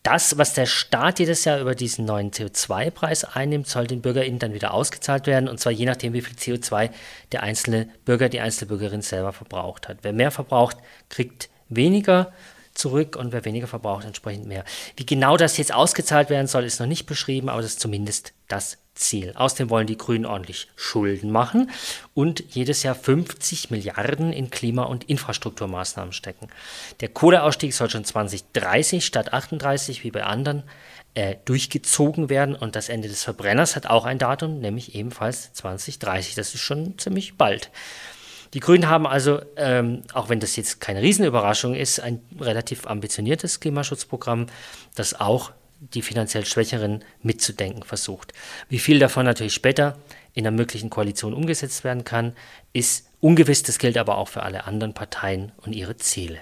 Das, 0.04 0.38
was 0.38 0.54
der 0.54 0.66
Staat 0.66 1.20
jedes 1.20 1.46
Jahr 1.46 1.60
über 1.60 1.76
diesen 1.76 2.06
neuen 2.06 2.32
CO2-Preis 2.32 3.24
einnimmt, 3.24 3.68
soll 3.68 3.86
den 3.86 4.02
BürgerInnen 4.02 4.40
dann 4.40 4.54
wieder 4.54 4.74
ausgezahlt 4.74 5.28
werden. 5.28 5.48
Und 5.48 5.60
zwar 5.60 5.72
je 5.72 5.86
nachdem, 5.86 6.14
wie 6.14 6.22
viel 6.22 6.36
CO2 6.36 6.90
der 7.32 7.44
einzelne 7.44 7.88
Bürger, 8.06 8.30
die 8.30 8.40
einzelne 8.40 8.70
Bürgerin 8.70 9.04
selber 9.04 9.32
verbraucht 9.32 9.88
hat. 9.88 10.00
Wer 10.02 10.14
mehr 10.14 10.32
verbraucht, 10.32 10.78
kriegt 11.10 11.50
weniger 11.70 12.32
zurück 12.74 13.16
und 13.16 13.32
wer 13.32 13.46
weniger 13.46 13.68
verbraucht, 13.68 14.06
entsprechend 14.06 14.48
mehr. 14.48 14.64
Wie 14.96 15.06
genau 15.06 15.38
das 15.38 15.58
jetzt 15.58 15.74
ausgezahlt 15.74 16.30
werden 16.30 16.48
soll, 16.48 16.64
ist 16.64 16.80
noch 16.80 16.88
nicht 16.88 17.06
beschrieben, 17.06 17.50
aber 17.50 17.62
das 17.62 17.72
ist 17.72 17.80
zumindest 17.80 18.34
das 18.48 18.78
Ziel. 18.94 19.34
Außerdem 19.36 19.70
wollen 19.70 19.88
die 19.88 19.98
Grünen 19.98 20.26
ordentlich 20.26 20.68
Schulden 20.76 21.32
machen 21.32 21.72
und 22.14 22.44
jedes 22.54 22.84
Jahr 22.84 22.96
50 22.96 23.72
Milliarden 23.72 24.34
in 24.34 24.50
Klima- 24.50 24.84
und 24.84 25.06
Infrastrukturmaßnahmen 25.06 26.14
stecken. 26.14 26.48
Der 27.00 27.10
Kohleausstieg 27.10 27.74
soll 27.74 27.90
schon 27.90 28.06
2030 28.06 29.06
statt 29.06 29.34
38 29.34 30.04
wie 30.04 30.12
bei 30.12 30.24
anderen 30.24 30.64
äh, 31.14 31.36
durchgezogen 31.46 32.30
werden 32.30 32.56
und 32.56 32.76
das 32.76 32.90
Ende 32.90 33.08
des 33.08 33.24
Verbrenners 33.24 33.76
hat 33.76 33.86
auch 33.86 34.06
ein 34.06 34.18
Datum, 34.18 34.60
nämlich 34.60 34.96
ebenfalls 34.96 35.54
2030. 35.54 36.36
Das 36.36 36.54
ist 36.54 36.62
schon 36.62 36.98
ziemlich 36.98 37.38
bald. 37.38 37.72
Die 38.54 38.60
Grünen 38.60 38.90
haben 38.90 39.08
also, 39.08 39.42
ähm, 39.56 40.02
auch 40.14 40.28
wenn 40.28 40.42
das 40.42 40.58
jetzt 40.58 40.82
keine 40.82 41.02
Riesenüberraschung 41.02 41.74
ist, 41.74 42.02
ein 42.02 42.22
relativ 42.40 42.86
ambitioniertes 42.86 43.62
Klimaschutzprogramm, 43.62 44.48
das 44.96 45.20
auch 45.20 45.52
die 45.82 46.02
finanziell 46.02 46.46
Schwächeren 46.46 47.04
mitzudenken 47.22 47.84
versucht. 47.84 48.34
Wie 48.70 48.80
viel 48.80 49.00
davon 49.00 49.26
natürlich 49.26 49.54
später 49.54 49.98
in 50.34 50.46
einer 50.46 50.56
möglichen 50.56 50.90
Koalition 50.90 51.34
umgesetzt 51.34 51.84
werden 51.84 52.04
kann, 52.04 52.34
ist 52.72 53.08
ungewiss. 53.20 53.64
Das 53.64 53.80
gilt 53.80 53.98
aber 53.98 54.18
auch 54.18 54.28
für 54.28 54.44
alle 54.44 54.66
anderen 54.66 54.94
Parteien 54.94 55.52
und 55.58 55.74
ihre 55.74 55.98
Ziele. 55.98 56.42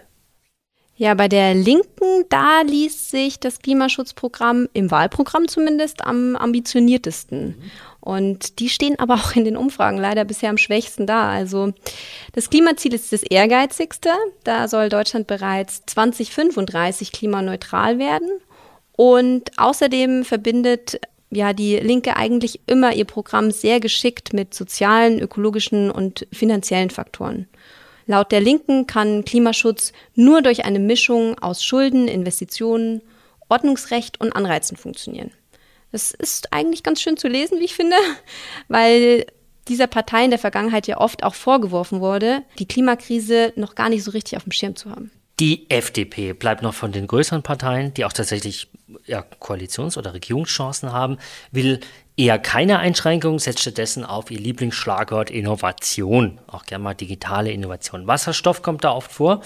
Ja, 0.99 1.13
bei 1.13 1.29
der 1.29 1.53
Linken, 1.53 2.25
da 2.27 2.61
liest 2.61 3.09
sich 3.09 3.39
das 3.39 3.59
Klimaschutzprogramm 3.59 4.67
im 4.73 4.91
Wahlprogramm 4.91 5.47
zumindest 5.47 6.03
am 6.03 6.35
ambitioniertesten. 6.35 7.55
Und 8.01 8.59
die 8.59 8.67
stehen 8.67 8.99
aber 8.99 9.13
auch 9.13 9.33
in 9.33 9.45
den 9.45 9.55
Umfragen 9.55 9.97
leider 9.97 10.25
bisher 10.25 10.49
am 10.49 10.57
schwächsten 10.57 11.07
da. 11.07 11.29
Also 11.29 11.71
das 12.33 12.49
Klimaziel 12.49 12.93
ist 12.93 13.13
das 13.13 13.23
ehrgeizigste. 13.23 14.09
Da 14.43 14.67
soll 14.67 14.89
Deutschland 14.89 15.27
bereits 15.27 15.83
2035 15.85 17.13
klimaneutral 17.13 17.97
werden. 17.97 18.29
Und 18.99 19.57
außerdem 19.57 20.25
verbindet 20.25 20.99
ja 21.29 21.53
die 21.53 21.77
Linke 21.77 22.17
eigentlich 22.17 22.59
immer 22.65 22.93
ihr 22.93 23.05
Programm 23.05 23.49
sehr 23.49 23.79
geschickt 23.79 24.33
mit 24.33 24.53
sozialen, 24.53 25.21
ökologischen 25.21 25.89
und 25.89 26.27
finanziellen 26.33 26.89
Faktoren. 26.89 27.47
Laut 28.07 28.33
der 28.33 28.41
Linken 28.41 28.87
kann 28.87 29.23
Klimaschutz 29.23 29.93
nur 30.15 30.41
durch 30.41 30.65
eine 30.65 30.79
Mischung 30.79 31.39
aus 31.39 31.63
Schulden, 31.63 32.09
Investitionen, 32.09 33.01
Ordnungsrecht 33.47 34.19
und 34.19 34.33
Anreizen 34.33 34.75
funktionieren. 34.75 35.31
Das 35.93 36.11
ist 36.11 36.51
eigentlich 36.51 36.83
ganz 36.83 37.01
schön 37.01 37.15
zu 37.15 37.29
lesen, 37.29 37.61
wie 37.61 37.65
ich 37.65 37.75
finde, 37.75 37.95
weil 38.67 39.27
dieser 39.69 39.87
Partei 39.87 40.25
in 40.25 40.31
der 40.31 40.39
Vergangenheit 40.39 40.87
ja 40.87 40.97
oft 40.97 41.23
auch 41.23 41.35
vorgeworfen 41.35 42.01
wurde, 42.01 42.43
die 42.57 42.67
Klimakrise 42.67 43.53
noch 43.55 43.75
gar 43.75 43.87
nicht 43.87 44.03
so 44.03 44.11
richtig 44.11 44.35
auf 44.35 44.43
dem 44.43 44.51
Schirm 44.51 44.75
zu 44.75 44.91
haben. 44.91 45.09
Die 45.39 45.69
FDP 45.69 46.33
bleibt 46.33 46.61
noch 46.61 46.73
von 46.73 46.91
den 46.91 47.07
größeren 47.07 47.43
Parteien, 47.43 47.93
die 47.93 48.03
auch 48.03 48.11
tatsächlich 48.11 48.67
ja, 49.05 49.23
Koalitions- 49.39 49.97
oder 49.97 50.13
Regierungschancen 50.13 50.91
haben, 50.91 51.17
will 51.51 51.79
eher 52.19 52.37
keine 52.37 52.79
Einschränkungen, 52.79 53.39
setzt 53.39 53.61
stattdessen 53.61 54.03
auf 54.03 54.29
ihr 54.29 54.39
Lieblingsschlagwort 54.39 55.31
Innovation, 55.31 56.37
auch 56.47 56.65
gerne 56.65 56.83
mal 56.83 56.93
digitale 56.93 57.49
Innovation. 57.49 58.07
Wasserstoff 58.07 58.61
kommt 58.61 58.83
da 58.83 58.91
oft 58.91 59.09
vor. 59.09 59.41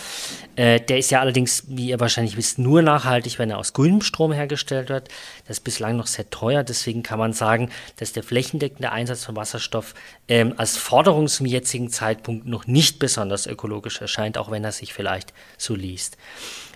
Äh, 0.55 0.79
der 0.79 0.97
ist 0.97 1.12
ja 1.12 1.19
allerdings, 1.19 1.65
wie 1.67 1.89
ihr 1.89 1.99
wahrscheinlich 1.99 2.36
wisst, 2.36 2.57
nur 2.57 2.81
nachhaltig, 2.81 3.38
wenn 3.38 3.51
er 3.51 3.59
aus 3.59 3.73
grünem 3.73 4.01
Strom 4.01 4.31
hergestellt 4.31 4.89
wird. 4.89 5.09
Das 5.47 5.57
ist 5.57 5.63
bislang 5.63 5.97
noch 5.97 6.07
sehr 6.07 6.31
teuer, 6.31 6.63
deswegen 6.63 7.03
kann 7.03 7.19
man 7.19 7.33
sagen, 7.33 7.69
dass 7.97 8.12
der 8.12 8.23
flächendeckende 8.23 8.91
Einsatz 8.91 9.23
von 9.23 9.36
Wasserstoff 9.36 9.93
ähm, 10.27 10.55
als 10.57 10.75
Forderung 10.75 11.27
zum 11.27 11.45
jetzigen 11.45 11.91
Zeitpunkt 11.91 12.47
noch 12.47 12.65
nicht 12.65 12.97
besonders 12.97 13.45
ökologisch 13.45 14.01
erscheint, 14.01 14.36
auch 14.36 14.49
wenn 14.49 14.63
er 14.63 14.71
sich 14.71 14.93
vielleicht 14.95 15.31
so 15.59 15.75
liest. 15.75 16.17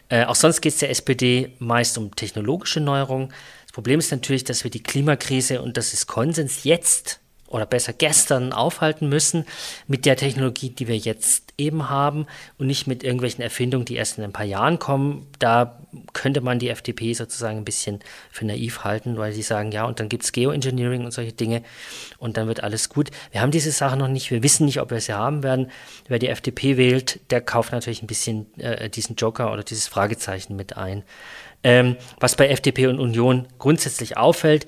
Äh, 0.09 0.25
auch 0.25 0.35
sonst 0.35 0.61
geht 0.61 0.73
es 0.73 0.79
der 0.79 0.89
SPD 0.89 1.53
meist 1.59 1.97
um 1.97 2.15
technologische 2.15 2.79
Neuerungen. 2.79 3.33
Problem 3.77 3.99
ist 3.99 4.11
natürlich, 4.11 4.43
dass 4.43 4.63
wir 4.63 4.71
die 4.71 4.81
Klimakrise, 4.81 5.61
und 5.61 5.77
das 5.77 5.93
ist 5.93 6.07
Konsens, 6.07 6.63
jetzt 6.63 7.19
oder 7.47 7.65
besser 7.65 7.93
gestern 7.93 8.53
aufhalten 8.53 9.09
müssen 9.09 9.45
mit 9.87 10.05
der 10.05 10.17
Technologie, 10.17 10.69
die 10.69 10.87
wir 10.87 10.97
jetzt 10.97 11.53
eben 11.57 11.89
haben 11.89 12.27
und 12.57 12.67
nicht 12.67 12.87
mit 12.87 13.03
irgendwelchen 13.03 13.41
Erfindungen, 13.41 13.85
die 13.85 13.95
erst 13.95 14.17
in 14.17 14.23
ein 14.23 14.33
paar 14.33 14.45
Jahren 14.45 14.77
kommen. 14.79 15.27
Da 15.39 15.79
könnte 16.13 16.41
man 16.41 16.59
die 16.59 16.69
FDP 16.69 17.13
sozusagen 17.13 17.57
ein 17.57 17.65
bisschen 17.65 17.99
für 18.29 18.45
naiv 18.45 18.83
halten, 18.83 19.17
weil 19.17 19.33
sie 19.33 19.41
sagen, 19.41 19.71
ja, 19.71 19.85
und 19.85 19.99
dann 19.99 20.09
gibt 20.09 20.23
es 20.23 20.31
Geoengineering 20.31 21.05
und 21.05 21.11
solche 21.11 21.33
Dinge 21.33 21.63
und 22.19 22.37
dann 22.37 22.47
wird 22.47 22.63
alles 22.63 22.89
gut. 22.89 23.09
Wir 23.31 23.41
haben 23.41 23.51
diese 23.51 23.71
Sache 23.71 23.97
noch 23.97 24.07
nicht, 24.07 24.29
wir 24.29 24.43
wissen 24.43 24.65
nicht, 24.65 24.79
ob 24.81 24.91
wir 24.91 25.01
sie 25.01 25.13
haben 25.13 25.41
werden. 25.41 25.71
Wer 26.07 26.19
die 26.19 26.27
FDP 26.27 26.77
wählt, 26.77 27.19
der 27.31 27.41
kauft 27.41 27.71
natürlich 27.71 28.03
ein 28.03 28.07
bisschen 28.07 28.53
äh, 28.59 28.89
diesen 28.89 29.15
Joker 29.15 29.51
oder 29.51 29.63
dieses 29.63 29.87
Fragezeichen 29.87 30.55
mit 30.55 30.77
ein. 30.77 31.03
Ähm, 31.63 31.97
was 32.19 32.35
bei 32.35 32.49
FDP 32.49 32.87
und 32.87 32.99
Union 32.99 33.47
grundsätzlich 33.57 34.15
auffällt, 34.15 34.67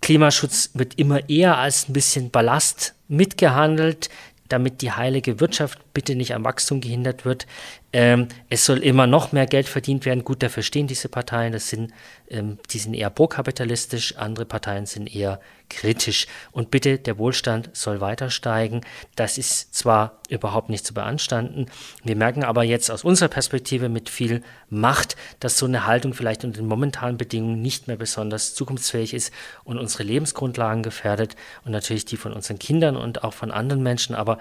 Klimaschutz 0.00 0.70
wird 0.74 0.98
immer 0.98 1.28
eher 1.28 1.58
als 1.58 1.88
ein 1.88 1.92
bisschen 1.92 2.30
Ballast 2.30 2.94
mitgehandelt, 3.08 4.08
damit 4.48 4.82
die 4.82 4.92
heilige 4.92 5.40
Wirtschaft 5.40 5.78
bitte 5.96 6.14
nicht 6.14 6.34
am 6.34 6.44
Wachstum 6.44 6.82
gehindert 6.82 7.24
wird. 7.24 7.46
Ähm, 7.94 8.28
es 8.50 8.66
soll 8.66 8.80
immer 8.80 9.06
noch 9.06 9.32
mehr 9.32 9.46
Geld 9.46 9.66
verdient 9.66 10.04
werden. 10.04 10.24
Gut, 10.24 10.42
dafür 10.42 10.62
stehen 10.62 10.86
diese 10.86 11.08
Parteien. 11.08 11.54
Das 11.54 11.70
sind, 11.70 11.90
ähm, 12.28 12.58
die 12.68 12.78
sind 12.78 12.92
eher 12.92 13.08
prokapitalistisch, 13.08 14.14
andere 14.18 14.44
Parteien 14.44 14.84
sind 14.84 15.06
eher 15.16 15.40
kritisch. 15.70 16.26
Und 16.52 16.70
bitte, 16.70 16.98
der 16.98 17.16
Wohlstand 17.16 17.70
soll 17.72 18.02
weiter 18.02 18.28
steigen. 18.28 18.82
Das 19.14 19.38
ist 19.38 19.74
zwar 19.74 20.20
überhaupt 20.28 20.68
nicht 20.68 20.84
zu 20.86 20.92
beanstanden. 20.92 21.64
Wir 22.04 22.14
merken 22.14 22.44
aber 22.44 22.62
jetzt 22.62 22.90
aus 22.90 23.02
unserer 23.02 23.30
Perspektive 23.30 23.88
mit 23.88 24.10
viel 24.10 24.42
Macht, 24.68 25.16
dass 25.40 25.56
so 25.56 25.64
eine 25.64 25.86
Haltung 25.86 26.12
vielleicht 26.12 26.44
unter 26.44 26.60
den 26.60 26.68
momentanen 26.68 27.16
Bedingungen 27.16 27.62
nicht 27.62 27.88
mehr 27.88 27.96
besonders 27.96 28.54
zukunftsfähig 28.54 29.14
ist 29.14 29.32
und 29.64 29.78
unsere 29.78 30.02
Lebensgrundlagen 30.02 30.82
gefährdet 30.82 31.36
und 31.64 31.72
natürlich 31.72 32.04
die 32.04 32.18
von 32.18 32.34
unseren 32.34 32.58
Kindern 32.58 32.98
und 32.98 33.24
auch 33.24 33.32
von 33.32 33.50
anderen 33.50 33.82
Menschen. 33.82 34.14
Aber 34.14 34.36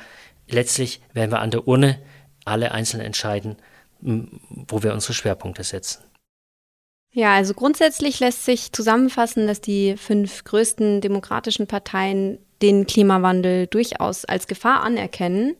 letztlich 0.48 1.02
werden 1.14 1.32
wir 1.32 1.40
an 1.40 1.52
der 1.52 1.68
Urne 1.68 2.00
alle 2.46 2.72
einzeln 2.72 3.02
entscheiden, 3.02 3.58
wo 4.02 4.84
wir 4.84 4.94
unsere 4.94 5.14
Schwerpunkte 5.14 5.64
setzen. 5.64 6.04
Ja, 7.12 7.34
also 7.34 7.54
grundsätzlich 7.54 8.20
lässt 8.20 8.44
sich 8.44 8.74
zusammenfassen, 8.74 9.48
dass 9.48 9.62
die 9.62 9.96
fünf 9.96 10.44
größten 10.44 11.00
demokratischen 11.00 11.66
Parteien 11.66 12.40
den 12.62 12.86
Klimawandel 12.86 13.68
durchaus 13.68 14.26
als 14.26 14.48
Gefahr 14.48 14.84
anerkennen. 14.84 15.56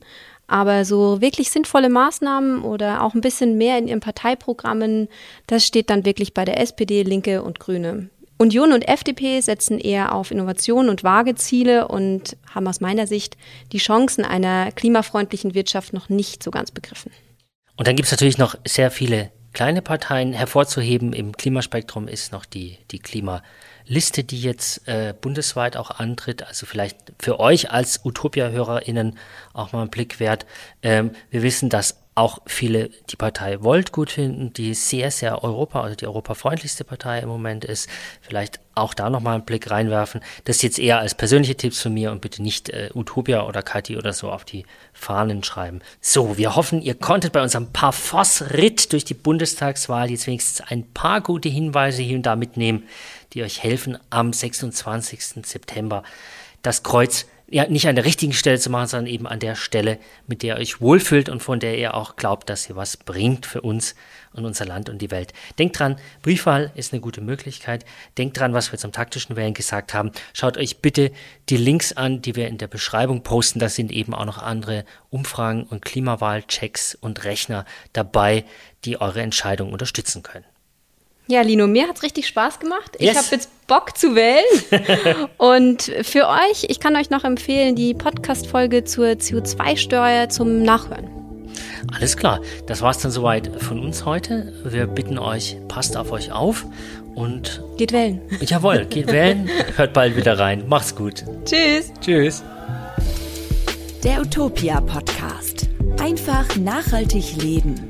Aber 0.48 0.84
so 0.84 1.20
wirklich 1.20 1.50
sinnvolle 1.50 1.88
Maßnahmen 1.88 2.62
oder 2.62 3.02
auch 3.02 3.14
ein 3.14 3.20
bisschen 3.20 3.56
mehr 3.56 3.78
in 3.78 3.88
ihren 3.88 4.00
Parteiprogrammen, 4.00 5.08
das 5.46 5.66
steht 5.66 5.90
dann 5.90 6.04
wirklich 6.04 6.34
bei 6.34 6.44
der 6.44 6.60
SPD, 6.60 7.02
Linke 7.02 7.42
und 7.42 7.58
Grüne. 7.58 8.10
Union 8.38 8.72
und 8.72 8.86
FDP 8.86 9.40
setzen 9.40 9.78
eher 9.78 10.14
auf 10.14 10.30
Innovation 10.30 10.88
und 10.88 11.02
vage 11.02 11.34
Ziele 11.36 11.88
und 11.88 12.36
haben 12.54 12.68
aus 12.68 12.80
meiner 12.80 13.06
Sicht 13.06 13.36
die 13.72 13.78
Chancen 13.78 14.24
einer 14.24 14.72
klimafreundlichen 14.72 15.54
Wirtschaft 15.54 15.94
noch 15.94 16.08
nicht 16.08 16.42
so 16.42 16.50
ganz 16.50 16.70
begriffen. 16.70 17.12
Und 17.76 17.88
dann 17.88 17.96
gibt 17.96 18.06
es 18.06 18.12
natürlich 18.12 18.38
noch 18.38 18.56
sehr 18.66 18.90
viele 18.90 19.30
kleine 19.52 19.80
Parteien. 19.80 20.34
Hervorzuheben 20.34 21.14
im 21.14 21.32
Klimaspektrum 21.32 22.08
ist 22.08 22.30
noch 22.30 22.44
die, 22.44 22.76
die 22.90 22.98
Klimaliste, 22.98 24.22
die 24.22 24.42
jetzt 24.42 24.86
äh, 24.86 25.14
bundesweit 25.18 25.78
auch 25.78 25.90
antritt. 25.90 26.46
Also 26.46 26.66
vielleicht 26.66 26.98
für 27.18 27.40
euch 27.40 27.70
als 27.70 28.04
Utopia-HörerInnen 28.04 29.16
auch 29.54 29.72
mal 29.72 29.82
ein 29.82 29.88
Blick 29.88 30.20
wert. 30.20 30.44
Ähm, 30.82 31.12
wir 31.30 31.42
wissen, 31.42 31.70
dass 31.70 31.96
auch 32.16 32.38
viele 32.46 32.88
die 33.10 33.16
Partei 33.16 33.62
Volt 33.62 33.92
gut 33.92 34.10
finden, 34.10 34.50
die 34.52 34.72
sehr, 34.72 35.10
sehr 35.10 35.44
Europa, 35.44 35.82
also 35.82 35.94
die 35.94 36.06
europafreundlichste 36.06 36.82
Partei 36.82 37.20
im 37.20 37.28
Moment 37.28 37.62
ist. 37.64 37.90
Vielleicht 38.22 38.58
auch 38.74 38.94
da 38.94 39.10
nochmal 39.10 39.34
einen 39.34 39.44
Blick 39.44 39.70
reinwerfen. 39.70 40.22
Das 40.44 40.62
jetzt 40.62 40.78
eher 40.78 40.98
als 40.98 41.14
persönliche 41.14 41.56
Tipps 41.56 41.82
von 41.82 41.92
mir 41.92 42.10
und 42.12 42.22
bitte 42.22 42.42
nicht 42.42 42.70
äh, 42.70 42.88
Utopia 42.94 43.46
oder 43.46 43.62
Kathi 43.62 43.98
oder 43.98 44.14
so 44.14 44.30
auf 44.30 44.46
die 44.46 44.64
Fahnen 44.94 45.44
schreiben. 45.44 45.80
So, 46.00 46.38
wir 46.38 46.56
hoffen, 46.56 46.80
ihr 46.80 46.94
konntet 46.94 47.34
bei 47.34 47.42
unserem 47.42 47.70
Parfos-Ritt 47.72 48.94
durch 48.94 49.04
die 49.04 49.14
Bundestagswahl 49.14 50.10
jetzt 50.10 50.26
wenigstens 50.26 50.66
ein 50.66 50.90
paar 50.92 51.20
gute 51.20 51.50
Hinweise 51.50 52.00
hier 52.00 52.16
und 52.16 52.24
da 52.24 52.34
mitnehmen, 52.34 52.84
die 53.34 53.42
euch 53.42 53.62
helfen, 53.62 53.98
am 54.08 54.32
26. 54.32 55.44
September 55.44 56.02
das 56.62 56.82
Kreuz 56.82 57.26
ja, 57.48 57.66
nicht 57.68 57.86
an 57.86 57.94
der 57.94 58.04
richtigen 58.04 58.32
Stelle 58.32 58.58
zu 58.58 58.70
machen, 58.70 58.88
sondern 58.88 59.12
eben 59.12 59.26
an 59.26 59.38
der 59.38 59.54
Stelle, 59.54 59.98
mit 60.26 60.42
der 60.42 60.56
ihr 60.56 60.60
euch 60.60 60.80
wohlfühlt 60.80 61.28
und 61.28 61.42
von 61.42 61.60
der 61.60 61.78
ihr 61.78 61.94
auch 61.94 62.16
glaubt, 62.16 62.50
dass 62.50 62.64
sie 62.64 62.74
was 62.74 62.96
bringt 62.96 63.46
für 63.46 63.60
uns 63.60 63.94
und 64.32 64.44
unser 64.44 64.64
Land 64.64 64.88
und 64.88 65.00
die 65.00 65.12
Welt. 65.12 65.32
Denkt 65.58 65.78
dran, 65.78 65.96
Briefwahl 66.22 66.72
ist 66.74 66.92
eine 66.92 67.00
gute 67.00 67.20
Möglichkeit. 67.20 67.84
Denkt 68.18 68.38
dran, 68.38 68.52
was 68.52 68.72
wir 68.72 68.78
zum 68.78 68.90
taktischen 68.90 69.36
Wählen 69.36 69.54
gesagt 69.54 69.94
haben. 69.94 70.10
Schaut 70.32 70.58
euch 70.58 70.78
bitte 70.78 71.12
die 71.48 71.56
Links 71.56 71.92
an, 71.92 72.20
die 72.20 72.34
wir 72.34 72.48
in 72.48 72.58
der 72.58 72.66
Beschreibung 72.66 73.22
posten. 73.22 73.60
Da 73.60 73.68
sind 73.68 73.92
eben 73.92 74.12
auch 74.12 74.24
noch 74.24 74.38
andere 74.38 74.84
Umfragen 75.10 75.62
und 75.62 75.84
Klimawahlchecks 75.84 76.96
und 76.96 77.24
Rechner 77.24 77.64
dabei, 77.92 78.44
die 78.84 79.00
eure 79.00 79.22
Entscheidung 79.22 79.72
unterstützen 79.72 80.24
können. 80.24 80.44
Ja, 81.28 81.42
Lino, 81.42 81.66
mir 81.66 81.88
hat 81.88 81.96
es 81.96 82.02
richtig 82.04 82.28
Spaß 82.28 82.60
gemacht. 82.60 82.96
Yes. 83.00 83.10
Ich 83.10 83.16
habe 83.16 83.26
jetzt 83.32 83.66
Bock 83.66 83.98
zu 83.98 84.14
wählen. 84.14 84.44
und 85.38 85.82
für 86.02 86.28
euch, 86.28 86.66
ich 86.68 86.78
kann 86.78 86.94
euch 86.94 87.10
noch 87.10 87.24
empfehlen, 87.24 87.74
die 87.74 87.94
Podcast-Folge 87.94 88.84
zur 88.84 89.06
CO2-Steuer 89.08 90.28
zum 90.28 90.62
Nachhören. 90.62 91.08
Alles 91.92 92.16
klar, 92.16 92.40
das 92.66 92.80
war 92.80 92.90
es 92.90 92.98
dann 92.98 93.10
soweit 93.10 93.50
von 93.60 93.80
uns 93.80 94.04
heute. 94.04 94.52
Wir 94.64 94.86
bitten 94.86 95.18
euch, 95.18 95.56
passt 95.66 95.96
auf 95.96 96.12
euch 96.12 96.30
auf 96.30 96.64
und. 97.16 97.62
Geht 97.76 97.92
wählen. 97.92 98.20
Jawohl, 98.40 98.84
geht 98.90 99.08
wählen. 99.08 99.48
Hört 99.74 99.94
bald 99.94 100.16
wieder 100.16 100.38
rein. 100.38 100.64
Macht's 100.68 100.94
gut. 100.94 101.24
Tschüss. 101.44 101.92
Tschüss. 102.00 102.44
Der 104.04 104.20
Utopia 104.20 104.80
Podcast. 104.80 105.68
Einfach 106.00 106.54
nachhaltig 106.56 107.36
leben. 107.42 107.88